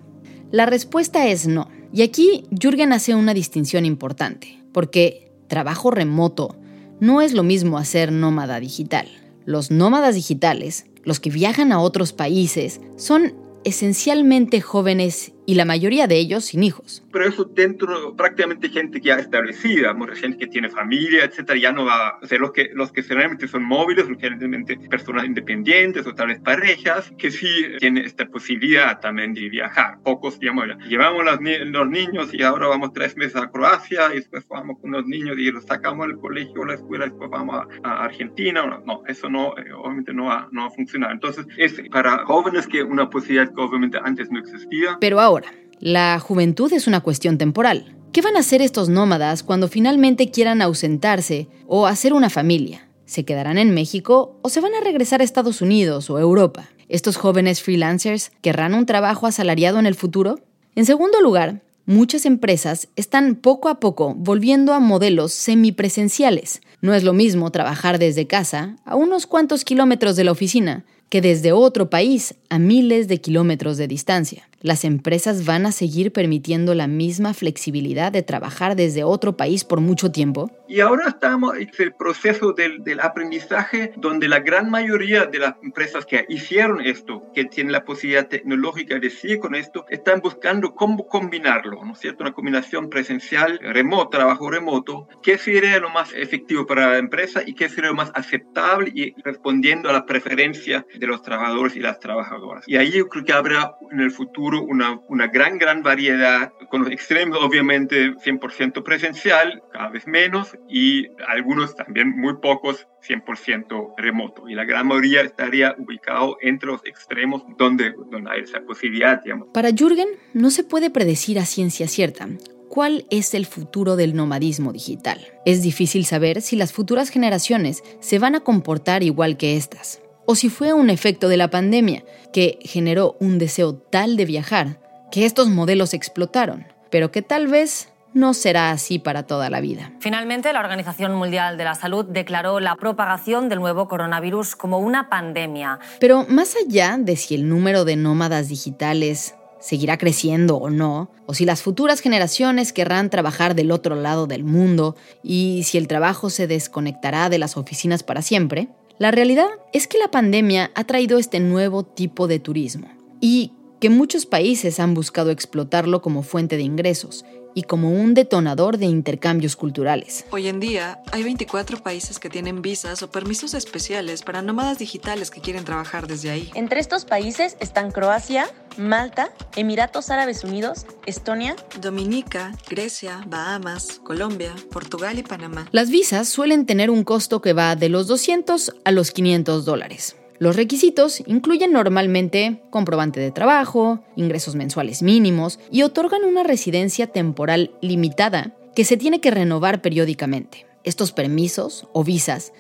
La 0.52 0.66
respuesta 0.66 1.28
es 1.28 1.48
no. 1.48 1.68
Y 1.96 2.02
aquí 2.02 2.44
Jürgen 2.52 2.92
hace 2.92 3.16
una 3.16 3.34
distinción 3.34 3.86
importante, 3.86 4.62
porque 4.74 5.32
trabajo 5.48 5.92
remoto 5.92 6.58
no 7.00 7.22
es 7.22 7.32
lo 7.32 7.42
mismo 7.42 7.78
hacer 7.78 8.12
nómada 8.12 8.60
digital. 8.60 9.08
Los 9.46 9.72
nómadas 9.72 10.14
digitales, 10.16 10.88
los 11.06 11.22
que 11.22 11.30
viajan 11.30 11.72
a 11.72 11.80
otros 11.80 12.12
países, 12.12 12.82
son 12.98 13.34
esencialmente 13.64 14.60
jóvenes 14.60 15.32
y 15.46 15.56
la 15.56 15.66
mayoría 15.66 16.08
de 16.08 16.18
ellos 16.18 16.46
sin 16.46 16.64
hijos. 16.64 17.04
Pero 17.12 17.26
eso 17.26 17.46
dentro 17.46 18.16
prácticamente 18.16 18.70
gente 18.70 19.00
que 19.00 19.08
ya 19.08 19.16
establecida, 19.16 19.96
gente 20.16 20.38
que 20.38 20.48
tiene 20.48 20.70
familia, 20.70 21.26
etcétera, 21.26 21.60
ya 21.60 21.72
no 21.72 21.86
va 21.86 22.10
a 22.10 22.28
ser 22.28 22.40
los 22.40 22.52
que, 22.52 22.70
los 22.74 22.92
que 22.92 23.04
generalmente 23.04 23.48
son 23.48 23.64
móviles, 23.64 24.06
generalmente 24.20 24.78
personas 24.90 25.26
independientes 25.26 26.06
o 26.08 26.14
tal 26.14 26.28
vez 26.28 26.40
parejas, 26.40 27.12
que 27.18 27.32
sí 27.32 27.48
tienen 27.80 28.06
esta 28.06 28.26
posibilidad 28.28 29.00
también 29.00 29.34
de 29.34 29.50
viajar. 29.50 30.00
Pocos, 30.04 30.40
digamos, 30.40 30.66
llevamos 30.88 31.24
los, 31.26 31.40
los 31.42 31.90
niños 31.90 32.34
y 32.34 32.44
ahora 32.44 32.68
vamos 32.68 32.94
tres 32.94 33.16
meses 33.18 33.36
a 33.36 33.50
Croacia 33.50 34.14
y 34.14 34.16
después 34.16 34.48
vamos 34.48 34.80
con 34.80 34.92
los 34.92 35.06
niños 35.06 35.38
y 35.38 35.52
los 35.52 35.66
sacamos 35.66 36.08
del 36.08 36.18
colegio 36.18 36.62
o 36.62 36.66
la 36.66 36.76
escuela 36.76 37.06
y 37.06 37.10
después 37.10 37.30
vamos 37.30 37.66
a, 37.84 38.06
Argentina. 38.06 38.82
No, 38.86 39.04
eso 39.08 39.30
no, 39.30 39.58
eh, 39.58 39.72
obviamente 39.74 40.14
no 40.14 40.26
va, 40.26 40.48
no 40.52 40.62
va 40.62 40.68
a 40.68 40.72
funcionar. 40.72 41.12
Entonces, 41.12 41.46
es 41.58 41.82
para 41.92 42.26
jóvenes 42.26 42.68
que 42.68 42.84
una 42.84 43.10
posibilidad 43.10 43.54
que 43.54 43.62
obviamente 43.62 44.00
antes 44.04 44.30
no 44.32 44.40
existía. 44.40 44.98
Pero 45.00 45.20
ahora, 45.20 45.35
la 45.80 46.20
juventud 46.20 46.72
es 46.74 46.88
una 46.88 47.02
cuestión 47.02 47.38
temporal. 47.38 47.96
¿Qué 48.12 48.22
van 48.22 48.38
a 48.38 48.40
hacer 48.40 48.62
estos 48.62 48.88
nómadas 48.88 49.44
cuando 49.44 49.68
finalmente 49.68 50.32
quieran 50.32 50.62
ausentarse 50.62 51.50
o 51.68 51.86
hacer 51.86 52.14
una 52.14 52.30
familia? 52.30 52.88
¿Se 53.06 53.26
quedarán 53.26 53.58
en 53.58 53.74
México 53.74 54.40
o 54.42 54.50
se 54.50 54.62
van 54.62 54.74
a 54.74 54.80
regresar 54.80 55.22
a 55.22 55.26
Estados 55.26 55.62
Unidos 55.62 56.10
o 56.10 56.18
Europa? 56.18 56.70
¿Estos 56.88 57.18
jóvenes 57.18 57.62
freelancers 57.62 58.32
querrán 58.42 58.74
un 58.74 58.86
trabajo 58.86 59.28
asalariado 59.28 59.80
en 59.80 59.86
el 59.86 59.96
futuro? 59.96 60.40
En 60.76 60.86
segundo 60.86 61.20
lugar, 61.22 61.62
muchas 61.86 62.26
empresas 62.26 62.88
están 62.96 63.36
poco 63.36 63.70
a 63.70 63.80
poco 63.80 64.16
volviendo 64.16 64.74
a 64.74 64.80
modelos 64.80 65.34
semipresenciales. 65.34 66.62
No 66.82 66.94
es 66.94 67.04
lo 67.04 67.14
mismo 67.14 67.52
trabajar 67.52 68.00
desde 68.00 68.28
casa, 68.28 68.78
a 68.86 68.96
unos 68.96 69.28
cuantos 69.28 69.66
kilómetros 69.66 70.16
de 70.16 70.24
la 70.24 70.32
oficina, 70.32 70.86
que 71.16 71.22
desde 71.22 71.54
otro 71.54 71.90
país, 71.90 72.36
a 72.50 72.60
miles 72.60 73.08
de 73.08 73.22
kilómetros 73.22 73.78
de 73.78 73.88
distancia 73.88 74.50
las 74.66 74.84
empresas 74.84 75.46
van 75.46 75.68
a 75.68 75.72
seguir 75.72 76.12
permitiendo 76.12 76.74
la 76.74 76.88
misma 76.88 77.36
flexibilidad 77.36 78.12
de 78.12 78.24
trabajar 78.24 78.76
desde 78.76 79.04
otro 79.04 79.38
país 79.38 79.64
por 79.64 79.80
mucho 79.80 80.12
tiempo? 80.12 80.50
Y 80.68 80.80
ahora 80.80 81.10
estamos 81.10 81.56
en 81.56 81.70
el 81.78 81.94
proceso 81.94 82.52
del, 82.52 82.82
aprendizaje 83.00 83.94
donde 83.98 84.28
la 84.28 84.40
gran 84.40 84.72
mayoría 84.72 85.26
de 85.26 85.38
las 85.38 85.54
empresas 85.62 86.08
que 86.08 86.26
hicieron 86.30 86.82
esto, 86.82 87.32
que 87.36 87.46
tienen 87.46 87.74
la 87.74 87.86
posibilidad 87.86 88.28
tecnológica 88.28 88.98
de 88.98 89.12
seguir 89.12 89.38
con 89.38 89.54
esto, 89.54 89.86
están 89.90 90.20
buscando 90.22 90.74
cómo 90.74 91.08
combinarlo, 91.08 91.86
¿no 91.86 91.94
es 91.94 92.00
cierto? 92.00 92.24
Una 92.24 92.34
combinación 92.34 92.90
presencial, 92.90 93.60
remoto, 93.62 94.10
trabajo 94.10 94.50
remoto, 94.50 95.08
qué 95.22 95.38
sería 95.38 95.80
lo 95.80 95.92
más 95.92 96.12
efectivo 96.14 96.66
para 96.66 96.90
la 96.90 96.98
empresa 96.98 97.44
y 97.46 97.54
qué 97.54 97.70
sería 97.70 97.92
lo 97.92 97.98
más 97.98 98.12
aceptable 98.16 98.92
y 98.96 99.14
respondiendo 99.22 99.90
a 99.90 99.94
las 99.94 100.04
preferencias 100.04 100.86
de 100.98 101.05
los 101.08 101.22
trabajadores 101.22 101.76
y 101.76 101.80
las 101.80 102.00
trabajadoras. 102.00 102.64
Y 102.68 102.78
ahí 102.78 102.92
yo 102.92 103.08
creo 103.08 103.24
que 103.24 103.34
habrá 103.34 103.76
en 103.92 104.00
el 104.00 104.12
futuro 104.12 104.62
una, 104.62 105.00
una 105.08 105.28
gran, 105.28 105.58
gran 105.58 105.84
variedad, 105.84 106.52
con 106.70 106.84
los 106.84 106.92
extremos 106.92 107.38
obviamente 107.42 108.14
100% 108.14 108.84
presencial, 108.84 109.64
cada 109.72 109.90
vez 109.90 110.08
menos, 110.08 110.58
y 110.70 111.08
algunos 111.28 111.76
también 111.76 112.10
muy 112.10 112.36
pocos 112.38 112.88
100% 113.08 113.94
remoto. 113.98 114.48
Y 114.50 114.56
la 114.56 114.66
gran 114.66 114.88
mayoría 114.88 115.22
estaría 115.22 115.76
ubicado 115.78 116.38
entre 116.42 116.70
los 116.70 116.86
extremos 116.86 117.44
donde, 117.58 117.94
donde 118.10 118.32
hay 118.32 118.42
esa 118.42 118.62
posibilidad, 118.62 119.22
digamos. 119.24 119.50
Para 119.54 119.72
Jürgen, 119.72 120.08
no 120.34 120.50
se 120.50 120.64
puede 120.64 120.90
predecir 120.90 121.40
a 121.40 121.46
ciencia 121.46 121.88
cierta 121.88 122.28
cuál 122.70 123.06
es 123.10 123.34
el 123.34 123.46
futuro 123.46 123.96
del 123.96 124.16
nomadismo 124.16 124.74
digital. 124.74 125.26
Es 125.46 125.62
difícil 125.62 126.06
saber 126.06 126.42
si 126.42 126.56
las 126.56 126.74
futuras 126.74 127.10
generaciones 127.10 127.84
se 128.02 128.20
van 128.20 128.36
a 128.36 128.42
comportar 128.42 129.02
igual 129.02 129.38
que 129.38 129.56
estas 129.56 130.02
o 130.26 130.36
si 130.36 130.50
fue 130.50 130.74
un 130.74 130.90
efecto 130.90 131.30
de 131.30 131.38
la 131.38 131.50
pandemia 131.50 132.04
que 132.34 132.60
generó 132.64 133.16
un 133.20 133.38
deseo 133.38 133.76
tal 133.76 134.18
de 134.18 134.26
viajar 134.26 134.80
que 135.12 135.26
estos 135.26 135.50
modelos 135.50 135.94
explotaron, 135.94 136.68
pero 136.90 137.12
que 137.12 137.22
tal 137.22 137.48
vez 137.48 137.90
no 138.14 138.34
será 138.34 138.72
así 138.72 138.98
para 138.98 139.24
toda 139.24 139.50
la 139.50 139.60
vida. 139.60 139.92
Finalmente, 140.00 140.52
la 140.54 140.62
Organización 140.62 141.14
Mundial 141.14 141.58
de 141.58 141.66
la 141.66 141.76
Salud 141.76 142.06
declaró 142.06 142.62
la 142.62 142.76
propagación 142.78 143.50
del 143.50 143.60
nuevo 143.60 143.88
coronavirus 143.88 144.56
como 144.56 144.80
una 144.80 145.10
pandemia. 145.10 145.80
Pero 146.00 146.26
más 146.30 146.56
allá 146.56 146.98
de 146.98 147.18
si 147.18 147.36
el 147.36 147.48
número 147.50 147.84
de 147.84 147.98
nómadas 147.98 148.48
digitales 148.48 149.36
seguirá 149.60 149.98
creciendo 149.98 150.58
o 150.58 150.70
no, 150.70 151.10
o 151.26 151.34
si 151.34 151.44
las 151.44 151.62
futuras 151.62 152.00
generaciones 152.00 152.72
querrán 152.72 153.10
trabajar 153.10 153.54
del 153.54 153.72
otro 153.72 153.96
lado 153.96 154.28
del 154.28 154.44
mundo 154.44 154.96
y 155.22 155.64
si 155.66 155.78
el 155.78 155.88
trabajo 155.88 156.30
se 156.30 156.48
desconectará 156.48 157.30
de 157.30 157.40
las 157.40 157.58
oficinas 157.58 158.04
para 158.04 158.22
siempre, 158.22 158.70
la 158.98 159.12
realidad 159.12 159.48
es 159.74 159.88
que 159.88 159.98
la 159.98 160.10
pandemia 160.10 160.72
ha 160.74 160.84
traído 160.86 161.18
este 161.18 161.40
nuevo 161.40 161.84
tipo 161.84 162.28
de 162.28 162.40
turismo 162.40 162.88
y 163.20 163.52
que 163.82 163.90
muchos 163.90 164.26
países 164.26 164.80
han 164.80 164.94
buscado 164.94 165.32
explotarlo 165.32 166.02
como 166.02 166.24
fuente 166.24 166.56
de 166.56 166.64
ingresos 166.64 167.26
y 167.56 167.64
como 167.64 167.90
un 167.90 168.14
detonador 168.14 168.78
de 168.78 168.86
intercambios 168.86 169.56
culturales. 169.56 170.26
Hoy 170.30 170.48
en 170.48 170.60
día 170.60 171.02
hay 171.12 171.24
24 171.24 171.82
países 171.82 172.20
que 172.20 172.30
tienen 172.30 172.62
visas 172.62 173.02
o 173.02 173.10
permisos 173.10 173.56
especiales 173.56 174.22
para 174.22 174.44
nómadas 174.44 174.78
digitales 174.78 175.32
que 175.32 175.42
quieren 175.42 175.66
trabajar 175.66 176.06
desde 176.06 176.30
ahí. 176.30 176.52
Entre 176.54 176.80
estos 176.80 177.06
países 177.06 177.58
están 177.60 177.90
Croacia, 177.90 178.48
Malta, 178.78 179.32
Emiratos 179.56 180.10
Árabes 180.10 180.44
Unidos, 180.44 180.86
Estonia, 181.06 181.56
Dominica, 181.82 182.52
Grecia, 182.70 183.24
Bahamas, 183.26 184.02
Colombia, 184.04 184.54
Portugal 184.72 185.18
y 185.18 185.24
Panamá. 185.24 185.68
Las 185.72 185.90
visas 185.90 186.28
suelen 186.28 186.66
tener 186.66 186.92
un 186.92 187.04
costo 187.06 187.42
que 187.42 187.54
va 187.54 187.76
de 187.76 187.90
los 187.90 188.08
200 188.08 188.74
a 188.84 188.92
los 188.92 189.12
500 189.12 189.64
dólares. 189.64 190.18
Los 190.38 190.56
requisitos 190.56 191.24
incluyen 191.28 191.72
normalmente 191.72 192.62
comprobante 192.70 193.20
de 193.20 193.32
trabajo, 193.32 194.04
ingresos 194.16 194.56
mensuales 194.56 195.02
mínimos 195.02 195.60
y 195.72 195.84
otorgan 195.84 196.26
una 196.26 196.44
residencia 196.44 197.08
temporal 197.08 197.72
limitada 197.82 198.54
que 198.76 198.84
se 198.84 198.98
tiene 198.98 199.22
que 199.22 199.32
renovar 199.32 199.82
periódicamente. 199.82 200.66
Estos 200.84 201.14
permisos 201.14 201.88
o 201.94 202.04
visas 202.04 202.52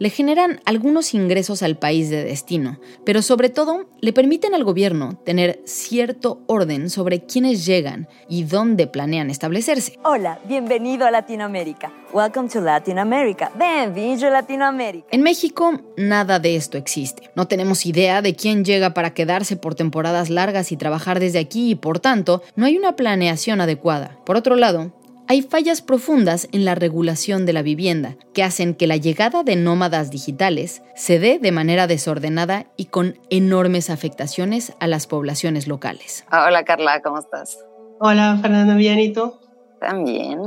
le 0.00 0.08
generan 0.08 0.60
algunos 0.64 1.12
ingresos 1.12 1.62
al 1.62 1.76
país 1.76 2.08
de 2.08 2.24
destino, 2.24 2.80
pero 3.04 3.20
sobre 3.20 3.50
todo 3.50 3.84
le 4.00 4.14
permiten 4.14 4.54
al 4.54 4.64
gobierno 4.64 5.20
tener 5.26 5.60
cierto 5.66 6.40
orden 6.46 6.88
sobre 6.88 7.26
quiénes 7.26 7.66
llegan 7.66 8.08
y 8.26 8.44
dónde 8.44 8.86
planean 8.86 9.28
establecerse. 9.28 9.98
Hola, 10.02 10.40
bienvenido 10.48 11.04
a 11.04 11.10
Latinoamérica. 11.10 11.92
Welcome 12.14 12.48
to 12.48 12.62
Latin 12.62 12.98
America. 12.98 13.52
Bienvenido 13.54 14.28
a 14.28 14.30
Latinoamérica. 14.30 15.06
En 15.10 15.22
México, 15.22 15.82
nada 15.98 16.38
de 16.38 16.56
esto 16.56 16.78
existe. 16.78 17.30
No 17.36 17.46
tenemos 17.46 17.84
idea 17.84 18.22
de 18.22 18.34
quién 18.34 18.64
llega 18.64 18.94
para 18.94 19.12
quedarse 19.12 19.56
por 19.56 19.74
temporadas 19.74 20.30
largas 20.30 20.72
y 20.72 20.78
trabajar 20.78 21.20
desde 21.20 21.38
aquí 21.38 21.72
y 21.72 21.74
por 21.74 22.00
tanto, 22.00 22.42
no 22.56 22.64
hay 22.64 22.78
una 22.78 22.96
planeación 22.96 23.60
adecuada. 23.60 24.18
Por 24.24 24.36
otro 24.36 24.56
lado, 24.56 24.92
hay 25.30 25.42
fallas 25.42 25.80
profundas 25.80 26.48
en 26.50 26.64
la 26.64 26.74
regulación 26.74 27.46
de 27.46 27.52
la 27.52 27.62
vivienda 27.62 28.16
que 28.34 28.42
hacen 28.42 28.74
que 28.74 28.88
la 28.88 28.96
llegada 28.96 29.44
de 29.44 29.54
nómadas 29.54 30.10
digitales 30.10 30.82
se 30.96 31.20
dé 31.20 31.38
de 31.38 31.52
manera 31.52 31.86
desordenada 31.86 32.66
y 32.76 32.86
con 32.86 33.16
enormes 33.30 33.90
afectaciones 33.90 34.72
a 34.80 34.88
las 34.88 35.06
poblaciones 35.06 35.68
locales. 35.68 36.24
Hola 36.32 36.64
Carla, 36.64 37.00
¿cómo 37.00 37.20
estás? 37.20 37.64
Hola 38.00 38.40
Fernando, 38.42 38.74
¿bien 38.74 38.98
y 38.98 39.12
tú? 39.12 39.38
También. 39.78 40.40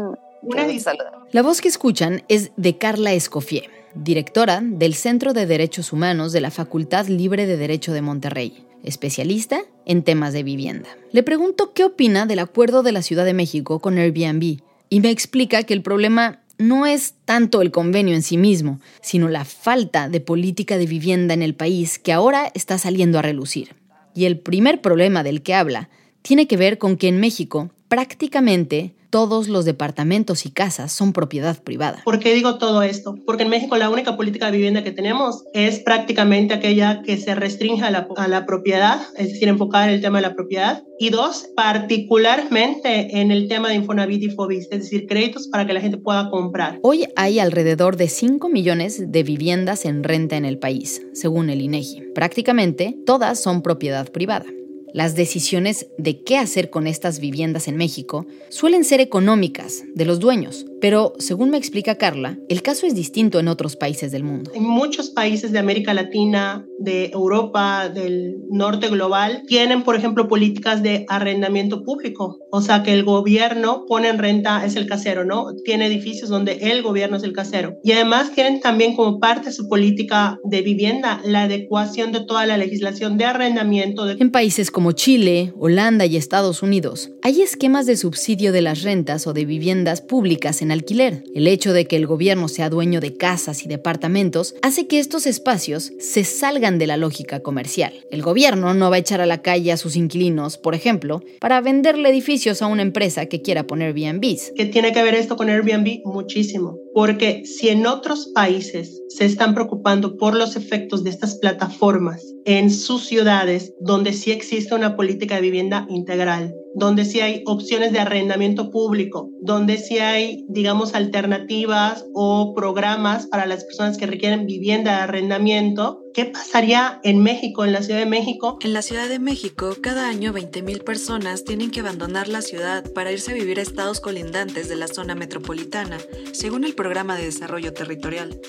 La 1.32 1.44
voz 1.44 1.62
que 1.62 1.70
escuchan 1.70 2.24
es 2.28 2.52
de 2.58 2.78
Carla 2.78 3.14
Escofié, 3.14 3.70
directora 3.96 4.60
del 4.62 4.96
Centro 4.96 5.32
de 5.32 5.46
Derechos 5.46 5.94
Humanos 5.94 6.34
de 6.34 6.42
la 6.42 6.52
Facultad 6.52 7.08
Libre 7.08 7.46
de 7.46 7.56
Derecho 7.56 7.94
de 7.94 8.02
Monterrey 8.02 8.68
especialista 8.84 9.62
en 9.86 10.04
temas 10.04 10.34
de 10.34 10.44
vivienda. 10.44 10.90
Le 11.12 11.24
pregunto 11.24 11.74
qué 11.74 11.86
opina 11.86 12.26
del 12.26 12.40
acuerdo 12.40 12.84
de 12.84 12.92
la 12.92 13.02
Ciudad 13.02 13.26
de 13.26 13.34
México 13.34 13.80
con 13.80 13.98
Airbnb 13.98 14.60
y 14.90 15.00
me 15.00 15.10
explica 15.10 15.64
que 15.64 15.74
el 15.74 15.82
problema 15.82 16.42
no 16.58 16.86
es 16.86 17.16
tanto 17.26 17.62
el 17.62 17.72
convenio 17.72 18.16
en 18.16 18.22
sí 18.22 18.38
mismo, 18.38 18.80
sino 19.02 19.28
la 19.28 19.46
falta 19.46 20.10
de 20.10 20.22
política 20.22 20.78
de 20.78 20.86
vivienda 20.86 21.34
en 21.34 21.42
el 21.42 21.56
país 21.56 22.00
que 22.00 22.14
ahora 22.14 22.52
está 22.54 22.78
saliendo 22.78 23.20
a 23.20 23.24
relucir. 23.24 23.76
Y 24.16 24.26
el 24.26 24.40
primer 24.40 24.82
problema 24.82 25.24
del 25.24 25.42
que 25.42 25.56
habla 25.56 25.90
tiene 26.22 26.48
que 26.48 26.58
ver 26.58 26.78
con 26.78 26.98
que 26.98 27.08
en 27.08 27.20
México 27.20 27.72
prácticamente 27.88 28.94
todos 29.14 29.48
los 29.48 29.64
departamentos 29.64 30.48
y 30.48 30.50
casas 30.50 30.92
son 30.92 31.14
propiedad 31.14 31.62
privada. 31.62 32.02
¿Por 32.04 32.18
qué 32.18 32.34
digo 32.34 32.58
todo 32.58 32.82
esto? 32.82 33.16
Porque 33.28 33.44
en 33.44 33.50
México 33.50 33.78
la 33.78 33.92
única 33.92 34.18
política 34.18 34.48
de 34.48 34.54
vivienda 34.54 34.84
que 34.84 34.90
tenemos 34.90 35.44
es 35.54 35.82
prácticamente 35.82 36.56
aquella 36.56 37.04
que 37.04 37.18
se 37.18 37.36
restringe 37.36 37.84
a 37.84 37.92
la, 37.92 38.08
a 38.18 38.28
la 38.28 38.48
propiedad, 38.48 39.00
es 39.16 39.34
decir, 39.34 39.50
enfocar 39.50 39.88
el 39.90 40.02
tema 40.02 40.18
de 40.18 40.24
la 40.24 40.34
propiedad. 40.34 40.82
Y 40.98 41.12
dos, 41.12 41.46
particularmente 41.56 43.20
en 43.20 43.30
el 43.30 43.48
tema 43.48 43.70
de 43.70 43.76
Infonavit 43.76 44.24
y 44.24 44.30
Fobis, 44.32 44.68
es 44.72 44.80
decir, 44.80 45.06
créditos 45.06 45.48
para 45.48 45.68
que 45.68 45.74
la 45.74 45.82
gente 45.82 45.98
pueda 45.98 46.32
comprar. 46.32 46.80
Hoy 46.82 47.06
hay 47.16 47.38
alrededor 47.38 47.98
de 47.98 48.08
5 48.08 48.50
millones 48.50 49.12
de 49.12 49.22
viviendas 49.22 49.86
en 49.86 50.04
renta 50.04 50.38
en 50.38 50.46
el 50.46 50.58
país, 50.58 51.04
según 51.14 51.52
el 51.52 51.62
INEGI. 51.62 52.02
Prácticamente 52.16 52.98
todas 53.06 53.40
son 53.40 53.62
propiedad 53.62 54.12
privada. 54.12 54.46
Las 54.94 55.16
decisiones 55.16 55.88
de 55.98 56.22
qué 56.22 56.38
hacer 56.38 56.70
con 56.70 56.86
estas 56.86 57.20
viviendas 57.20 57.68
en 57.68 57.78
México 57.78 58.28
suelen 58.50 58.84
ser 58.84 59.02
económicas, 59.02 59.84
de 59.96 60.06
los 60.06 60.20
dueños, 60.20 60.68
pero 60.84 61.14
según 61.18 61.50
me 61.50 61.58
explica 61.58 61.96
Carla, 61.96 62.38
el 62.50 62.62
caso 62.62 62.86
es 62.86 62.94
distinto 62.94 63.40
en 63.40 63.48
otros 63.48 63.78
países 63.78 64.12
del 64.12 64.26
mundo. 64.26 64.52
En 64.54 64.64
muchos 64.64 65.10
países 65.10 65.54
de 65.54 65.60
América 65.60 65.94
Latina, 65.94 66.68
de 66.78 67.06
Europa, 67.14 67.88
del 67.88 68.36
norte 68.52 68.90
global, 68.90 69.44
tienen, 69.48 69.84
por 69.84 69.96
ejemplo, 69.96 70.28
políticas 70.28 70.84
de 70.84 71.06
arrendamiento 71.08 71.84
público, 71.84 72.38
o 72.52 72.62
sea 72.62 72.84
que 72.84 72.94
el 72.94 73.06
gobierno 73.06 73.86
pone 73.88 74.10
en 74.10 74.18
renta, 74.20 74.66
es 74.66 74.76
el 74.76 74.86
casero, 74.86 75.24
¿no? 75.24 75.54
Tiene 75.64 75.88
edificios 75.88 76.30
donde 76.30 76.58
el 76.62 76.84
gobierno 76.84 77.16
es 77.16 77.24
el 77.24 77.32
casero. 77.32 77.78
Y 77.82 77.94
además 77.94 78.34
tienen 78.34 78.60
también 78.60 78.94
como 78.94 79.22
parte 79.22 79.46
de 79.46 79.52
su 79.54 79.70
política 79.70 80.38
de 80.44 80.62
vivienda 80.64 81.22
la 81.24 81.44
adecuación 81.44 82.12
de 82.12 82.26
toda 82.26 82.46
la 82.46 82.58
legislación 82.58 83.18
de 83.18 83.24
arrendamiento. 83.24 84.10
En 84.10 84.32
países 84.32 84.70
como 84.70 84.84
como 84.84 84.92
Chile, 84.92 85.54
Holanda 85.58 86.06
y 86.06 86.18
Estados 86.18 86.62
Unidos, 86.62 87.12
hay 87.22 87.42
esquemas 87.42 87.86
de 87.86 87.96
subsidio 87.96 88.52
de 88.52 88.62
las 88.62 88.82
rentas 88.82 89.28
o 89.28 89.32
de 89.32 89.46
viviendas 89.46 90.02
públicas 90.02 90.62
en 90.62 90.73
alquiler. 90.74 91.24
El 91.34 91.48
hecho 91.48 91.72
de 91.72 91.86
que 91.86 91.96
el 91.96 92.06
gobierno 92.06 92.48
sea 92.50 92.70
dueño 92.70 93.00
de 93.00 93.16
casas 93.16 93.64
y 93.64 93.68
departamentos 93.68 94.56
hace 94.62 94.88
que 94.88 95.00
estos 95.00 95.26
espacios 95.26 95.94
se 96.00 96.24
salgan 96.26 96.78
de 96.78 96.88
la 96.88 96.98
lógica 96.98 97.40
comercial. 97.40 97.94
El 98.12 98.22
gobierno 98.22 98.74
no 98.74 98.90
va 98.90 98.98
a 98.98 99.00
echar 99.00 99.22
a 99.22 99.26
la 99.26 99.42
calle 99.42 99.72
a 99.72 99.78
sus 99.78 99.96
inquilinos, 99.96 100.58
por 100.58 100.76
ejemplo, 100.76 101.22
para 101.40 101.62
venderle 101.62 102.10
edificios 102.10 102.62
a 102.62 102.68
una 102.68 102.82
empresa 102.82 103.28
que 103.28 103.42
quiera 103.42 103.66
poner 103.66 103.96
Airbnbs. 103.96 104.54
¿Qué 104.56 104.66
tiene 104.66 104.92
que 104.92 105.04
ver 105.04 105.16
esto 105.16 105.38
con 105.38 105.50
Airbnb? 105.50 106.02
Muchísimo. 106.06 106.78
Porque 106.94 107.46
si 107.46 107.70
en 107.70 107.86
otros 107.86 108.32
países 108.34 109.02
se 109.10 109.26
están 109.26 109.54
preocupando 109.54 110.18
por 110.18 110.36
los 110.36 110.56
efectos 110.56 111.04
de 111.04 111.10
estas 111.10 111.36
plataformas 111.36 112.22
en 112.46 112.70
sus 112.72 113.06
ciudades 113.06 113.74
donde 113.80 114.14
sí 114.14 114.32
existe 114.32 114.76
una 114.76 114.96
política 114.96 115.36
de 115.36 115.42
vivienda 115.42 115.86
integral, 115.90 116.54
donde 116.76 117.06
sí 117.06 117.20
hay 117.20 117.44
opciones 117.46 117.92
de 117.92 118.00
arrendamiento 118.00 118.72
público, 118.72 119.30
donde 119.42 119.78
sí 119.78 120.00
hay, 120.00 120.46
digamos, 120.48 120.96
alternativas 120.96 122.06
o 122.14 122.54
programas 122.56 123.28
para 123.28 123.46
las 123.46 123.64
personas 123.64 123.98
que 123.98 124.08
requieren 124.08 124.46
vivienda 124.46 124.96
de 124.96 125.02
arrendamiento. 125.04 126.00
¿Qué 126.14 126.26
pasaría 126.26 127.00
en 127.04 127.24
México, 127.24 127.66
en 127.66 127.74
la 127.74 127.82
Ciudad 127.82 128.00
de 128.00 128.06
México? 128.06 128.58
En 128.62 128.74
la 128.74 128.84
Ciudad 128.84 129.10
de 129.10 129.20
México, 129.20 129.76
cada 129.82 130.08
año 130.08 130.32
20.000 130.32 130.84
personas 130.84 131.44
tienen 131.44 131.72
que 131.72 131.80
abandonar 131.80 132.28
la 132.28 132.42
ciudad 132.42 132.84
para 132.94 133.12
irse 133.12 133.32
a 133.32 133.36
vivir 133.36 133.60
a 133.60 133.64
estados 133.64 134.00
colindantes 134.00 134.70
de 134.70 134.76
la 134.76 134.88
zona 134.88 135.16
metropolitana, 135.16 135.98
según 136.32 136.66
el 136.66 136.76
Programa 136.76 137.16
de 137.16 137.26
Desarrollo 137.26 137.74
Territorial. 137.74 138.40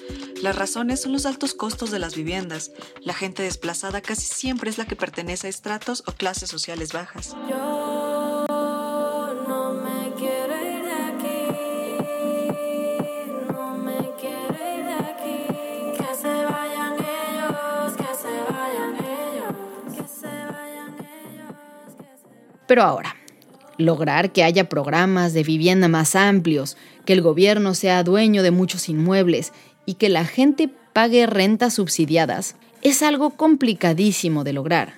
Las 0.43 0.57
razones 0.57 1.01
son 1.01 1.13
los 1.13 1.25
altos 1.25 1.55
costos 1.55 1.91
de 1.91 1.99
las 1.99 2.15
viviendas. 2.15 2.73
La 3.01 3.15
gente 3.15 3.43
desplazada 3.43 4.03
casi 4.03 4.27
siempre 4.27 4.69
es 4.69 4.77
la 4.77 4.85
que 4.85 4.95
pertenece 4.95 5.47
a 5.47 5.51
estratos 5.51 6.03
o 6.07 6.13
clases 6.13 6.51
sociales 6.51 6.93
bajas. 6.93 7.35
Pero 22.67 22.83
ahora, 22.83 23.17
lograr 23.79 24.33
que 24.33 24.43
haya 24.43 24.69
programas 24.69 25.33
de 25.33 25.43
vivienda 25.43 25.89
más 25.89 26.17
amplios, 26.17 26.77
que 27.05 27.13
el 27.13 27.23
gobierno 27.23 27.75
sea 27.75 28.03
dueño 28.03 28.43
de 28.43 28.51
muchos 28.51 28.89
inmuebles 28.89 29.53
y 29.87 29.95
que 29.95 30.09
la 30.09 30.25
gente 30.25 30.71
pague 30.93 31.27
rentas 31.27 31.75
subsidiadas 31.75 32.57
es 32.83 33.03
algo 33.03 33.31
complicadísimo 33.31 34.45
de 34.45 34.53
lograr. 34.53 34.95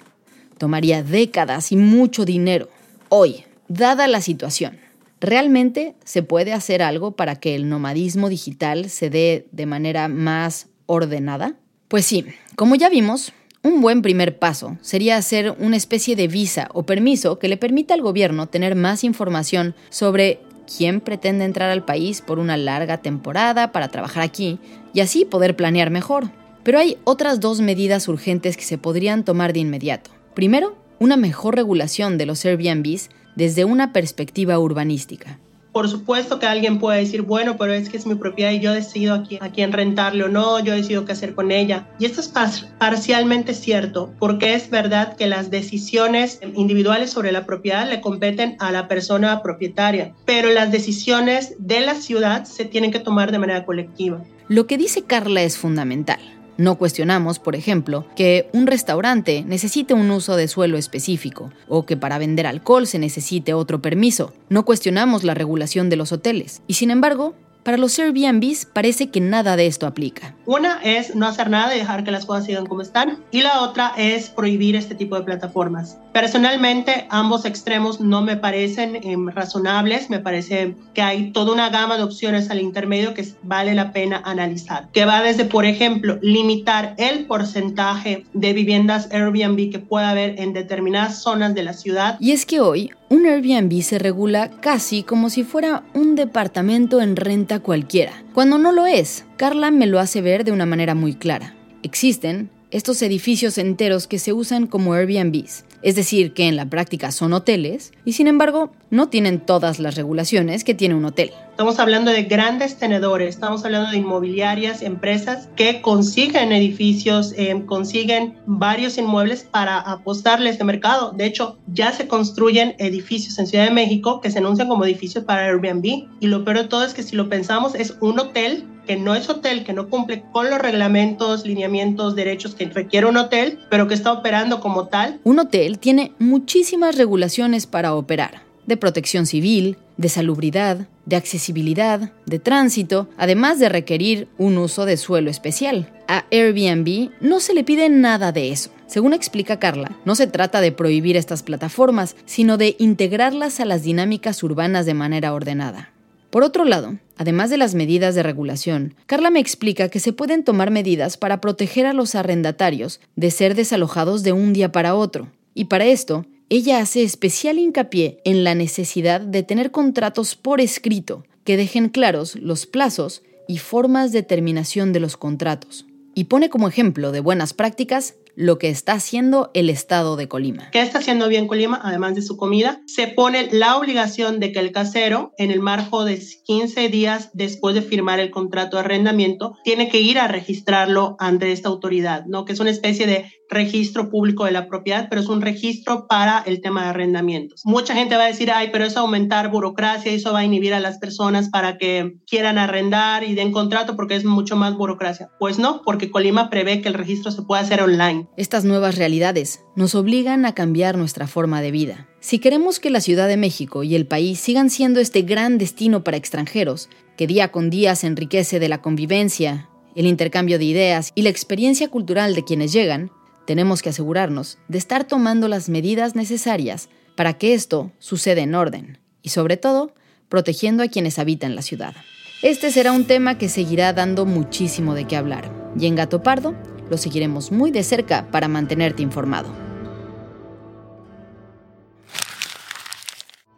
Tomaría 0.59 1.03
décadas 1.03 1.73
y 1.73 1.77
mucho 1.77 2.25
dinero. 2.25 2.69
Hoy, 3.09 3.45
dada 3.69 4.09
la 4.09 4.21
situación, 4.21 4.79
¿realmente 5.21 5.95
se 6.05 6.23
puede 6.23 6.53
hacer 6.53 6.83
algo 6.83 7.13
para 7.13 7.37
que 7.37 7.55
el 7.55 7.69
nomadismo 7.69 8.29
digital 8.29 8.91
se 8.91 9.11
dé 9.11 9.47
de 9.53 9.67
manera 9.67 10.09
más 10.09 10.69
ordenada? 10.87 11.55
Pues 11.89 12.05
sí, 12.05 12.27
como 12.57 12.75
ya 12.75 12.89
vimos, 12.89 13.33
un 13.67 13.81
buen 13.81 14.01
primer 14.01 14.39
paso 14.39 14.79
sería 14.81 15.17
hacer 15.17 15.57
una 15.59 15.77
especie 15.77 16.15
de 16.15 16.29
visa 16.29 16.69
o 16.73 16.85
permiso 16.85 17.41
que 17.41 17.49
le 17.49 17.57
permita 17.57 17.95
al 17.95 18.01
gobierno 18.01 18.47
tener 18.47 18.77
más 18.77 19.03
información 19.03 19.75
sobre 19.91 20.39
quién 20.77 21.01
pretende 21.01 21.45
entrar 21.45 21.71
al 21.71 21.85
país 21.85 22.21
por 22.21 22.39
una 22.39 22.57
larga 22.57 22.99
temporada 22.99 23.73
para 23.73 23.89
trabajar 23.89 24.23
aquí 24.23 24.61
y 24.95 25.01
así 25.01 25.25
poder 25.25 25.57
planear 25.57 25.91
mejor. 25.91 26.31
Pero 26.63 26.79
hay 26.79 26.99
otras 27.03 27.41
dos 27.41 27.61
medidas 27.61 28.07
urgentes 28.07 28.57
que 28.57 28.63
se 28.63 28.79
podrían 28.79 29.25
tomar 29.25 29.53
de 29.53 29.61
inmediato. 29.61 30.13
Primero, 30.35 30.77
una 31.01 31.17
mejor 31.17 31.57
regulación 31.57 32.19
de 32.19 32.27
los 32.27 32.45
Airbnbs 32.45 33.11
desde 33.35 33.65
una 33.65 33.93
perspectiva 33.93 34.61
urbanística. 34.61 35.41
Por 35.77 35.91
supuesto 35.91 36.39
que 36.39 36.47
alguien 36.47 36.79
puede 36.79 37.01
decir, 37.01 37.21
bueno, 37.21 37.59
pero 37.59 37.75
es 37.75 37.91
que 37.91 37.99
es 37.99 38.07
mi 38.07 38.15
propiedad 38.15 38.51
y 38.51 38.61
yo 38.61 38.73
decido 38.73 39.13
a 39.13 39.51
quién, 39.51 39.73
rentarle 39.73 40.25
o 40.25 40.29
no, 40.29 40.59
yo 40.59 40.73
decido 40.73 41.05
qué 41.05 41.13
hacer 41.13 41.35
con 41.35 41.53
ella. 41.53 41.87
Y 41.99 42.07
esto 42.07 42.23
es 42.23 42.33
parcialmente 42.79 43.53
cierto, 43.53 44.11
porque 44.19 44.55
es 44.55 44.71
verdad 44.71 45.17
que 45.17 45.27
las 45.27 45.51
decisiones 45.51 46.41
individuales 46.55 47.11
sobre 47.11 47.31
la 47.31 47.45
propiedad 47.45 47.87
le 47.91 48.01
competen 48.01 48.57
a 48.59 48.73
la 48.73 48.89
persona 48.89 49.43
propietaria, 49.43 50.15
pero 50.25 50.51
las 50.51 50.73
decisiones 50.73 51.57
de 51.59 51.81
la 51.81 51.95
ciudad 51.95 52.45
se 52.45 52.65
tienen 52.65 52.91
que 52.91 53.01
tomar 53.01 53.31
de 53.31 53.39
manera 53.39 53.67
colectiva. 53.67 54.25
Lo 54.49 54.67
que 54.67 54.79
dice 54.79 55.03
Carla 55.03 55.43
es 55.43 55.59
fundamental. 55.59 56.36
No 56.59 56.77
cuestionamos, 56.77 57.39
por 57.39 57.55
ejemplo, 57.55 58.07
que 58.17 58.49
un 58.53 58.67
restaurante 58.67 59.45
necesite 59.47 59.93
un 59.95 60.11
uso 60.11 60.37
de 60.37 60.49
suelo 60.49 60.79
específico 60.79 61.53
o 61.69 61.85
que 61.85 61.97
para 61.97 62.19
vender 62.19 62.47
alcohol 62.47 62.87
se 62.87 62.99
necesite 62.99 63.53
otro 63.53 63.83
permiso. 63.83 64.33
No 64.49 64.65
cuestionamos 64.65 65.23
la 65.23 65.35
regulación 65.35 65.91
de 65.91 65.97
los 65.97 66.13
hoteles. 66.13 66.63
Y 66.67 66.75
sin 66.75 66.91
embargo, 66.91 67.35
para 67.67 67.79
los 67.79 67.99
Airbnbs 67.99 68.65
parece 68.65 69.11
que 69.11 69.21
nada 69.21 69.57
de 69.57 69.67
esto 69.67 69.89
aplica. 69.89 70.37
Una 70.47 70.79
es 70.85 71.17
no 71.17 71.27
hacer 71.27 71.51
nada 71.51 71.75
y 71.75 71.81
dejar 71.81 72.05
que 72.05 72.13
las 72.13 72.25
cosas 72.25 72.47
sigan 72.47 72.67
como 72.67 72.81
están. 72.81 73.19
Y 73.33 73.43
la 73.43 73.63
otra 73.63 73.93
es 73.97 74.31
prohibir 74.31 74.77
este 74.77 74.95
tipo 74.95 75.17
de 75.17 75.23
plataformas. 75.23 75.99
Personalmente, 76.13 77.09
ambos 77.11 77.45
extremos 77.45 78.01
no 78.01 78.23
me 78.23 78.37
parecen 78.37 79.01
em, 79.03 79.27
razonables. 79.27 80.11
Me 80.11 80.21
parece 80.21 80.77
que 80.95 81.03
hay 81.03 81.33
toda 81.33 81.53
una 81.53 81.69
gama 81.71 81.97
de 81.97 82.05
opciones 82.05 82.51
al 82.51 82.61
intermedio 82.61 83.15
que 83.15 83.27
vale 83.43 83.75
la 83.75 83.93
pena 83.93 84.23
analizar. 84.25 84.89
Que 84.93 85.05
va 85.05 85.21
desde, 85.21 85.45
por 85.45 85.65
ejemplo, 85.65 86.21
limitar 86.23 86.95
el 86.99 87.27
porcentaje 87.27 88.27
de 88.33 88.53
viviendas 88.53 89.09
Airbnb 89.11 89.73
que 89.73 89.81
pueda 89.81 90.11
haber 90.11 90.39
en 90.39 90.53
determinadas 90.53 91.21
zonas 91.21 91.53
de 91.57 91.65
la 91.65 91.73
ciudad. 91.73 92.17
Y 92.21 92.31
es 92.31 92.47
que 92.47 92.61
hoy 92.61 92.93
un 93.09 93.27
Airbnb 93.27 93.83
se 93.83 93.99
regula 93.99 94.51
casi 94.61 95.03
como 95.03 95.31
si 95.31 95.45
fuera 95.45 95.85
un 95.95 96.15
departamento 96.17 97.01
en 97.01 97.17
renta 97.17 97.61
cualquiera, 97.61 98.25
cuando 98.35 98.59
no 98.59 98.73
lo 98.73 98.87
es. 98.87 99.25
Carla 99.37 99.71
me 99.71 99.87
lo 99.87 100.01
hace 100.01 100.21
ver 100.21 100.45
de 100.45 100.53
una 100.53 100.67
manera 100.67 100.95
muy 100.95 101.15
clara. 101.15 101.55
Existen 101.83 102.51
estos 102.77 103.01
edificios 103.01 103.57
enteros 103.57 104.07
que 104.07 104.19
se 104.19 104.35
usan 104.35 104.67
como 104.67 104.93
Airbnbs, 104.93 105.65
es 105.81 105.95
decir, 105.95 106.35
que 106.35 106.47
en 106.47 106.57
la 106.57 106.67
práctica 106.67 107.11
son 107.11 107.33
hoteles 107.33 107.91
y 108.05 108.13
sin 108.13 108.27
embargo 108.27 108.71
no 108.91 109.09
tienen 109.09 109.41
todas 109.41 109.79
las 109.79 109.95
regulaciones 109.95 110.63
que 110.63 110.75
tiene 110.75 110.95
un 110.95 111.07
hotel. 111.07 111.31
Estamos 111.53 111.79
hablando 111.79 112.11
de 112.11 112.25
grandes 112.25 112.77
tenedores, 112.77 113.31
estamos 113.31 113.65
hablando 113.65 113.91
de 113.91 113.97
inmobiliarias, 113.97 114.83
empresas 114.83 115.49
que 115.57 115.81
consiguen 115.81 116.53
edificios, 116.53 117.33
eh, 117.39 117.63
consiguen 117.65 118.37
varios 118.45 118.99
inmuebles 118.99 119.45
para 119.45 119.79
apostarle 119.79 120.51
este 120.51 120.65
mercado. 120.65 121.13
De 121.13 121.25
hecho, 121.25 121.57
ya 121.73 121.93
se 121.93 122.07
construyen 122.07 122.75
edificios 122.79 123.39
en 123.39 123.47
Ciudad 123.47 123.65
de 123.65 123.71
México 123.71 124.21
que 124.21 124.31
se 124.31 124.41
anuncian 124.41 124.69
como 124.69 124.85
edificios 124.85 125.25
para 125.25 125.47
Airbnb. 125.47 126.09
Y 126.21 126.27
lo 126.27 126.45
peor 126.45 126.59
de 126.59 126.65
todo 126.65 126.85
es 126.85 126.93
que 126.93 127.03
si 127.03 127.17
lo 127.17 127.31
pensamos, 127.31 127.75
es 127.75 127.97
un 128.01 128.19
hotel 128.19 128.67
que 128.87 128.97
no 128.97 129.15
es 129.15 129.29
hotel, 129.29 129.65
que 129.65 129.73
no 129.73 129.89
cumple 129.89 130.25
con 130.33 130.49
los 130.49 130.59
reglamentos, 130.59 131.45
lineamientos, 131.45 132.15
derechos 132.15 132.55
que 132.55 132.67
requiere 132.67 133.07
un 133.07 133.17
hotel, 133.17 133.59
pero 133.69 133.89
que 133.89 133.95
está 133.95 134.13
operando 134.13 134.61
como 134.61 134.87
tal. 134.87 135.21
Un 135.25 135.39
hotel 135.39 135.79
tiene 135.79 136.13
muchísimas 136.19 136.97
regulaciones 136.97 137.67
para 137.67 137.95
operar, 137.95 138.43
de 138.67 138.77
protección 138.77 139.27
civil, 139.27 139.77
de 139.97 140.09
salubridad, 140.09 140.87
de 141.05 141.17
accesibilidad, 141.17 142.13
de 142.27 142.39
tránsito, 142.39 143.09
además 143.17 143.59
de 143.59 143.69
requerir 143.69 144.29
un 144.39 144.59
uso 144.59 144.85
de 144.85 144.97
suelo 144.97 145.31
especial. 145.31 145.93
A 146.09 146.25
Airbnb 146.31 147.11
no 147.21 147.41
se 147.41 147.55
le 147.55 147.65
pide 147.65 147.89
nada 147.89 148.33
de 148.33 148.51
eso. 148.53 148.71
Según 148.87 149.15
explica 149.15 149.59
Carla, 149.59 149.97
no 150.05 150.15
se 150.15 150.27
trata 150.27 150.61
de 150.61 150.73
prohibir 150.73 151.17
estas 151.17 151.43
plataformas, 151.43 152.15
sino 152.25 152.57
de 152.57 152.77
integrarlas 152.79 153.59
a 153.59 153.65
las 153.65 153.83
dinámicas 153.83 154.43
urbanas 154.43 154.87
de 154.87 154.95
manera 154.95 155.33
ordenada. 155.33 155.91
Por 156.37 156.45
otro 156.45 156.67
lado, 156.67 156.99
además 157.17 157.49
de 157.49 157.57
las 157.57 157.75
medidas 157.75 158.15
de 158.15 158.23
regulación, 158.23 158.95
Carla 159.07 159.31
me 159.31 159.41
explica 159.41 159.89
que 159.89 160.01
se 160.01 160.13
pueden 160.13 160.45
tomar 160.45 160.71
medidas 160.71 161.17
para 161.17 161.41
proteger 161.41 161.87
a 161.87 161.95
los 161.95 162.15
arrendatarios 162.15 163.01
de 163.15 163.31
ser 163.31 163.55
desalojados 163.55 164.23
de 164.23 164.33
un 164.33 164.53
día 164.53 164.71
para 164.71 164.95
otro. 164.95 165.33
Y 165.55 165.65
para 165.65 165.87
esto, 165.87 166.27
ella 166.51 166.81
hace 166.81 167.05
especial 167.05 167.59
hincapié 167.59 168.21
en 168.27 168.45
la 168.45 168.55
necesidad 168.55 169.23
de 169.23 169.45
tener 169.45 169.71
contratos 169.71 170.37
por 170.37 170.61
escrito 170.61 171.25
que 171.45 171.57
dejen 171.57 171.89
claros 171.89 172.37
los 172.37 172.67
plazos 172.67 173.23
y 173.49 173.57
formas 173.57 174.13
de 174.13 174.23
terminación 174.23 174.93
de 174.93 175.01
los 175.01 175.17
contratos. 175.17 175.87
Y 176.15 176.25
pone 176.25 176.51
como 176.51 176.69
ejemplo 176.69 177.13
de 177.13 177.21
buenas 177.21 177.55
prácticas 177.55 178.15
lo 178.37 178.59
que 178.59 178.69
está 178.69 178.93
haciendo 178.93 179.51
el 179.55 179.71
Estado 179.71 180.15
de 180.17 180.29
Colima. 180.29 180.71
¿Qué 180.71 180.83
está 180.83 180.99
haciendo 180.99 181.29
bien 181.29 181.49
Colima, 181.49 181.81
además 181.83 182.15
de 182.15 182.23
su 182.23 182.37
comida? 182.37 182.83
Se 182.87 183.09
pone 183.09 183.49
la 183.51 183.77
obligación 183.77 184.39
de 184.39 184.53
que 184.53 184.61
el 184.61 184.73
casero, 184.73 185.33
en 185.39 185.51
el 185.51 185.61
marco 185.61 186.05
de 186.05 186.23
15 186.45 186.89
días 186.91 187.31
después 187.33 187.75
de 187.75 187.83
firmar 187.83 188.21
el 188.21 188.31
contrato 188.31 188.77
de 188.77 188.85
arrendamiento, 188.85 189.57
tiene 189.65 189.89
que 189.89 190.01
ir 190.01 190.19
a 190.19 190.29
registrarlo 190.29 191.17
ante 191.19 191.51
esta 191.51 191.71
autoridad, 191.71 192.27
¿no? 192.27 192.45
Que 192.45 192.53
es 192.53 192.61
una 192.61 192.71
especie 192.71 193.07
de 193.07 193.25
registro 193.49 194.11
público 194.11 194.45
de 194.45 194.51
la 194.51 194.67
propiedad, 194.67 195.07
pero 195.09 195.21
es 195.21 195.29
un 195.29 195.41
registro 195.41 196.07
para 196.07 196.43
el 196.47 196.61
tema 196.61 196.85
de 196.85 196.91
arrendamientos. 196.91 197.63
Mucha 197.65 197.95
gente 197.95 198.17
va 198.17 198.25
a 198.25 198.29
decir, 198.29 198.51
ay, 198.51 198.71
pero 198.73 198.85
eso 198.85 199.01
aumentar 199.01 199.51
burocracia, 199.51 200.13
eso 200.13 200.33
va 200.33 200.41
a 200.41 200.45
inhibir 200.45 200.75
a 200.75 200.81
las 200.81 200.99
personas 200.99 201.49
para 201.49 201.79
que 201.79 202.17
quieran 202.27 202.59
arrendar 202.59 203.25
y 203.25 203.35
den 203.35 203.53
contrato 203.53 203.97
porque 203.97 204.17
es 204.17 204.25
mucho 204.25 204.57
más 204.57 204.75
burocracia. 204.75 205.31
Pues 205.39 205.59
no, 205.59 205.83
porque 205.85 206.11
Colima 206.11 206.51
prevé 206.51 206.83
que 206.83 206.89
el 206.89 206.95
registro 206.95 207.31
se 207.31 207.43
pueda 207.43 207.63
hacer 207.63 207.83
online. 207.83 208.26
Estas 208.37 208.65
nuevas 208.65 208.97
realidades 208.97 209.61
nos 209.75 209.95
obligan 209.95 210.45
a 210.47 210.55
cambiar 210.55 210.97
nuestra 210.97 211.27
forma 211.27 211.61
de 211.63 211.71
vida. 211.71 212.09
Si 212.21 212.39
queremos 212.39 212.81
que 212.81 212.91
la 212.91 213.01
Ciudad 213.01 213.29
de 213.29 213.37
México 213.37 213.83
y 213.83 213.95
el 213.95 214.07
país 214.07 214.41
sigan 214.41 214.71
siendo 214.71 215.01
este 215.01 215.23
gran 215.23 215.59
destino 215.59 216.05
para 216.05 216.17
extranjeros, 216.17 216.89
que 217.17 217.27
día 217.27 217.53
con 217.53 217.71
día 217.71 217.95
se 217.97 218.07
enriquece 218.07 218.59
de 218.59 218.69
la 218.69 218.83
convivencia, 218.83 219.69
el 219.95 220.07
intercambio 220.07 220.59
de 220.59 220.65
ideas 220.65 221.13
y 221.15 221.23
la 221.23 221.31
experiencia 221.31 221.89
cultural 221.89 222.35
de 222.35 222.45
quienes 222.45 222.73
llegan, 222.73 223.11
tenemos 223.47 223.81
que 223.81 223.89
asegurarnos 223.89 224.59
de 224.69 224.79
estar 224.79 225.05
tomando 225.05 225.49
las 225.49 225.69
medidas 225.69 226.15
necesarias 226.15 226.89
para 227.15 227.39
que 227.39 227.55
esto 227.55 227.93
suceda 227.99 228.43
en 228.43 228.55
orden 228.55 228.99
y 229.23 229.31
sobre 229.31 229.57
todo 229.57 229.95
protegiendo 230.29 230.83
a 230.83 230.89
quienes 230.89 231.19
habitan 231.19 231.55
la 231.55 231.63
ciudad. 231.63 231.95
Este 232.43 232.71
será 232.71 232.93
un 232.93 233.07
tema 233.07 233.39
que 233.39 233.49
seguirá 233.49 233.93
dando 233.93 234.27
muchísimo 234.27 234.95
de 234.95 235.07
qué 235.07 235.17
hablar 235.17 235.73
y 235.79 235.87
en 235.87 235.95
Gato 235.95 236.23
Pardo 236.23 236.55
lo 236.91 236.99
seguiremos 236.99 237.53
muy 237.53 237.71
de 237.71 237.83
cerca 237.83 238.31
para 238.31 238.49
mantenerte 238.49 239.03
informado. 239.03 239.49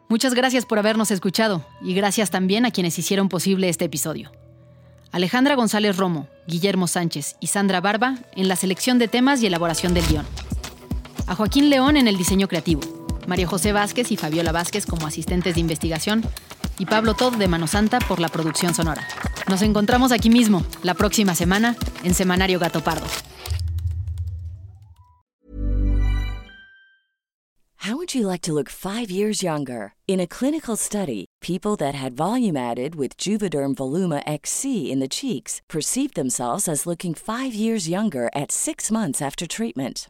Muchas 0.07 0.33
gracias 0.33 0.65
por 0.65 0.79
habernos 0.79 1.11
escuchado 1.11 1.63
y 1.83 1.93
gracias 1.93 2.31
también 2.31 2.65
a 2.65 2.71
quienes 2.71 2.97
hicieron 2.97 3.29
posible 3.29 3.69
este 3.69 3.85
episodio. 3.85 4.31
Alejandra 5.11 5.55
González 5.55 5.97
Romo, 5.97 6.27
Guillermo 6.47 6.87
Sánchez 6.87 7.35
y 7.39 7.47
Sandra 7.47 7.79
Barba 7.79 8.17
en 8.35 8.47
la 8.47 8.55
selección 8.55 8.97
de 8.97 9.07
temas 9.07 9.41
y 9.41 9.47
elaboración 9.47 9.93
del 9.93 10.07
guion. 10.07 10.25
A 11.27 11.35
Joaquín 11.35 11.69
León 11.69 11.95
en 11.95 12.07
el 12.07 12.17
diseño 12.17 12.47
creativo. 12.47 12.81
María 13.27 13.45
José 13.45 13.71
Vázquez 13.71 14.11
y 14.11 14.17
Fabiola 14.17 14.51
Vázquez 14.51 14.87
como 14.87 15.05
asistentes 15.05 15.53
de 15.53 15.61
investigación 15.61 16.23
y 16.79 16.85
Pablo 16.85 17.13
Todd 17.13 17.35
de 17.35 17.47
Mano 17.47 17.67
Santa 17.67 17.99
por 17.99 18.19
la 18.19 18.29
producción 18.29 18.73
sonora. 18.73 19.07
Nos 19.47 19.61
encontramos 19.61 20.11
aquí 20.11 20.29
mismo, 20.29 20.63
la 20.81 20.95
próxima 20.95 21.35
semana, 21.35 21.75
en 22.03 22.15
Semanario 22.15 22.57
Gato 22.57 22.81
Pardo. 22.81 23.05
How 27.83 27.95
would 27.95 28.13
you 28.13 28.27
like 28.27 28.41
to 28.41 28.53
look 28.53 28.69
five 28.69 29.09
years 29.09 29.41
younger? 29.41 29.93
In 30.05 30.19
a 30.19 30.27
clinical 30.27 30.75
study, 30.75 31.25
people 31.41 31.75
that 31.77 31.95
had 31.95 32.13
volume 32.13 32.57
added 32.57 32.93
with 32.95 33.17
Juvederm 33.17 33.73
Voluma 33.73 34.21
XC 34.27 34.91
in 34.91 34.99
the 34.99 35.07
cheeks 35.07 35.61
perceived 35.69 36.15
themselves 36.15 36.67
as 36.67 36.85
looking 36.85 37.15
five 37.15 37.53
years 37.53 37.87
younger 37.87 38.29
at 38.35 38.51
six 38.51 38.91
months 38.91 39.21
after 39.21 39.47
treatment. 39.47 40.09